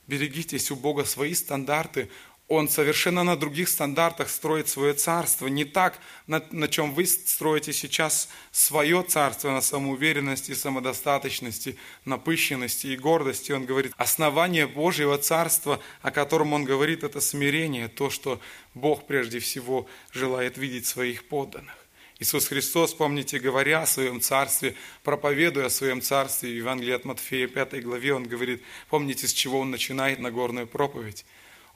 [0.06, 2.08] берегитесь, у Бога свои стандарты,
[2.52, 5.46] он совершенно на других стандартах строит свое царство.
[5.46, 12.96] Не так, на, на чем вы строите сейчас свое царство, на самоуверенности, самодостаточности, напыщенности и
[12.96, 13.52] гордости.
[13.52, 18.38] Он говорит, основание Божьего царства, о котором он говорит, это смирение, то, что
[18.74, 21.74] Бог прежде всего желает видеть своих подданных.
[22.18, 27.48] Иисус Христос, помните, говоря о своем царстве, проповедуя о своем царстве, в Евангелии от Матфея
[27.48, 31.24] 5 главе, он говорит, помните, с чего он начинает Нагорную проповедь?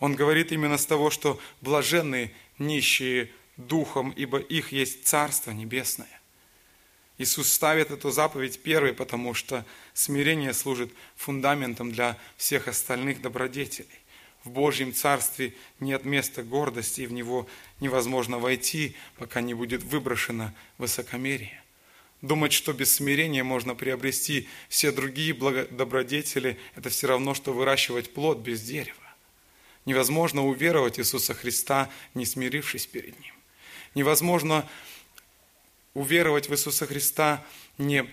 [0.01, 6.09] Он говорит именно с того, что блаженные нищие духом, ибо их есть Царство Небесное.
[7.19, 13.89] Иисус ставит эту заповедь первой, потому что смирение служит фундаментом для всех остальных добродетелей.
[14.45, 17.49] В Божьем Царстве нет места гордости, и в него
[17.81, 21.63] невозможно войти, пока не будет выброшено высокомерие.
[22.21, 28.39] Думать, что без смирения можно приобрести все другие добродетели, это все равно, что выращивать плод
[28.39, 29.06] без дерева.
[29.87, 33.35] Невозможно уверовать Иисуса Христа, не смирившись перед Ним.
[33.95, 34.69] Невозможно
[35.95, 37.43] уверовать в Иисуса Христа,
[37.79, 38.07] не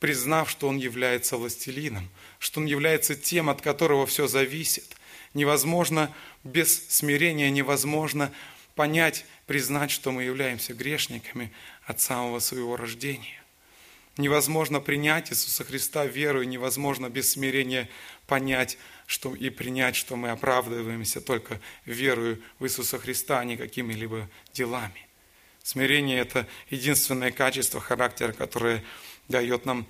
[0.00, 4.96] признав, что Он является властелином, что Он является тем, от которого все зависит.
[5.34, 8.32] Невозможно без смирения, невозможно
[8.74, 11.52] понять, признать, что мы являемся грешниками
[11.84, 13.42] от самого своего рождения.
[14.18, 17.88] Невозможно принять Иисуса Христа верою, невозможно без смирения
[18.26, 18.76] понять,
[19.08, 25.08] что, и принять, что мы оправдываемся только верою в Иисуса Христа, а не какими-либо делами.
[25.62, 28.84] Смирение– это единственное качество характера, которое
[29.26, 29.86] дает нам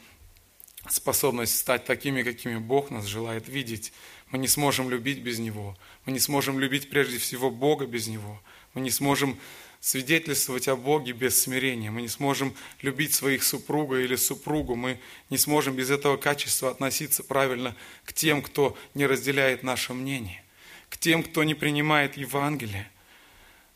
[0.88, 3.92] способность стать такими, какими Бог нас желает видеть.
[4.30, 5.76] Мы не сможем любить без Него.
[6.04, 8.40] Мы не сможем любить прежде всего Бога без Него.
[8.74, 9.36] Мы не сможем
[9.80, 11.90] свидетельствовать о Боге без смирения.
[11.90, 14.74] Мы не сможем любить своих супруга или супругу.
[14.74, 14.98] Мы
[15.30, 20.42] не сможем без этого качества относиться правильно к тем, кто не разделяет наше мнение,
[20.88, 22.90] к тем, кто не принимает Евангелие.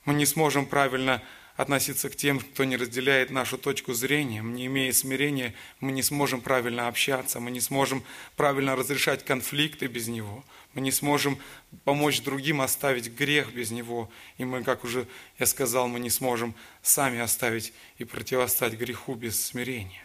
[0.04, 1.22] Мы не сможем правильно
[1.56, 4.42] относиться к тем, кто не разделяет нашу точку зрения.
[4.42, 8.02] Не имея смирения, мы не сможем правильно общаться, мы не сможем
[8.36, 10.44] правильно разрешать конфликты без него.
[10.74, 11.38] Мы не сможем
[11.84, 14.10] помочь другим оставить грех без него.
[14.38, 15.06] И мы, как уже
[15.38, 20.02] я сказал, мы не сможем сами оставить и противостать греху без смирения.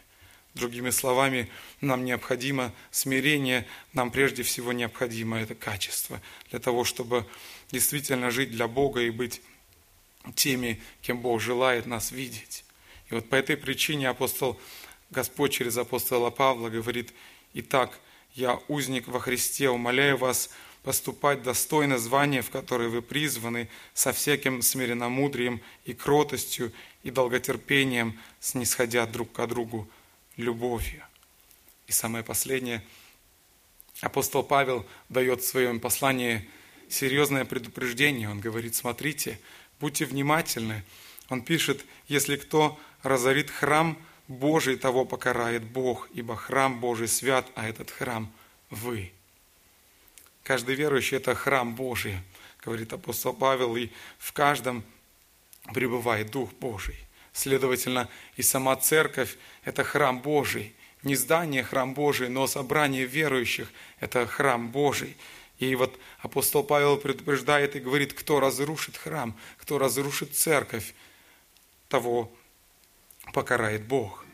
[0.55, 1.49] Другими словами,
[1.81, 7.25] нам необходимо смирение, нам прежде всего необходимо это качество для того, чтобы
[7.71, 9.41] действительно жить для Бога и быть
[10.35, 12.65] теми, кем Бог желает нас видеть.
[13.09, 14.59] И вот по этой причине апостол
[15.11, 17.13] Господь через апостола Павла говорит,
[17.53, 17.99] «Итак,
[18.37, 20.49] я узник во Христе, умоляю вас
[20.83, 26.71] поступать достойно звания, в которое вы призваны, со всяким смиренномудрием и кротостью
[27.03, 29.89] и долготерпением, снисходя друг к другу
[30.37, 31.03] любовью».
[31.87, 32.83] И самое последнее,
[33.99, 36.49] апостол Павел дает в своем послании
[36.89, 38.29] серьезное предупреждение.
[38.29, 39.39] Он говорит, смотрите,
[39.79, 40.83] Будьте внимательны.
[41.29, 43.97] Он пишет, если кто разорит храм
[44.27, 48.31] Божий, того покарает Бог, ибо храм Божий свят, а этот храм
[48.69, 49.11] вы.
[50.43, 52.17] Каждый верующий– это храм Божий,
[52.63, 54.83] говорит апостол Павел, и в каждом
[55.73, 56.97] пребывает Дух Божий.
[57.33, 60.73] Следовательно, и сама церковь– это храм Божий.
[61.03, 65.15] Не здание храм Божий, но собрание верующих– это храм Божий.
[65.59, 70.93] И вот апостол Павел предупреждает и говорит, кто разрушит храм, кто разрушит церковь,
[71.89, 72.31] того
[73.33, 74.25] покарает Бог.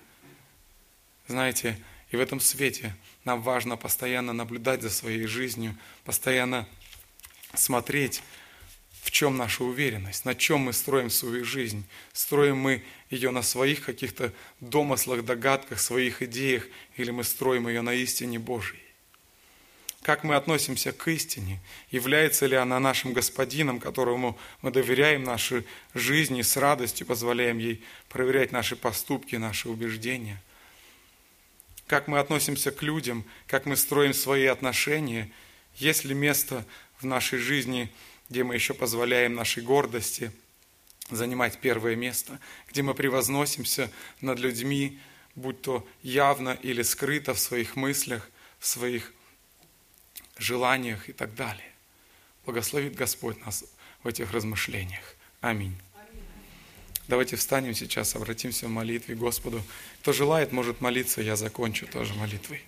[1.28, 1.78] Знаете,
[2.12, 5.76] и в этом свете нам важно постоянно наблюдать за своей жизнью,
[6.06, 6.68] постоянно
[7.54, 8.22] смотреть,
[9.02, 11.86] в чем наша уверенность, на чем мы строим свою жизнь.
[12.14, 17.94] Строим мы ее на своих каких-то домыслах, догадках, своих идеях, или мы строим ее на
[17.94, 18.83] истине Божьей
[20.04, 26.42] как мы относимся к истине, является ли она нашим господином, которому мы доверяем нашей жизни,
[26.42, 30.42] с радостью позволяем ей проверять наши поступки, наши убеждения.
[31.88, 35.32] Как мы относимся к людям, как мы строим свои отношения,
[35.78, 36.66] есть ли место
[37.00, 37.90] в нашей жизни,
[38.30, 40.32] где мы еще позволяем нашей гордости
[41.10, 42.40] занимать первое место,
[42.70, 43.90] где мы превозносимся
[44.20, 45.00] над людьми,
[45.36, 48.30] будь то явно или скрыто в своих мыслях,
[48.60, 49.14] в своих
[50.38, 51.72] желаниях и так далее.
[52.46, 53.64] Благословит Господь нас
[54.04, 55.16] в этих размышлениях.
[55.42, 55.76] Аминь.
[57.08, 59.62] Давайте встанем сейчас, обратимся в молитве Господу.
[60.02, 62.64] Кто желает, может молиться, я закончу тоже молитвой.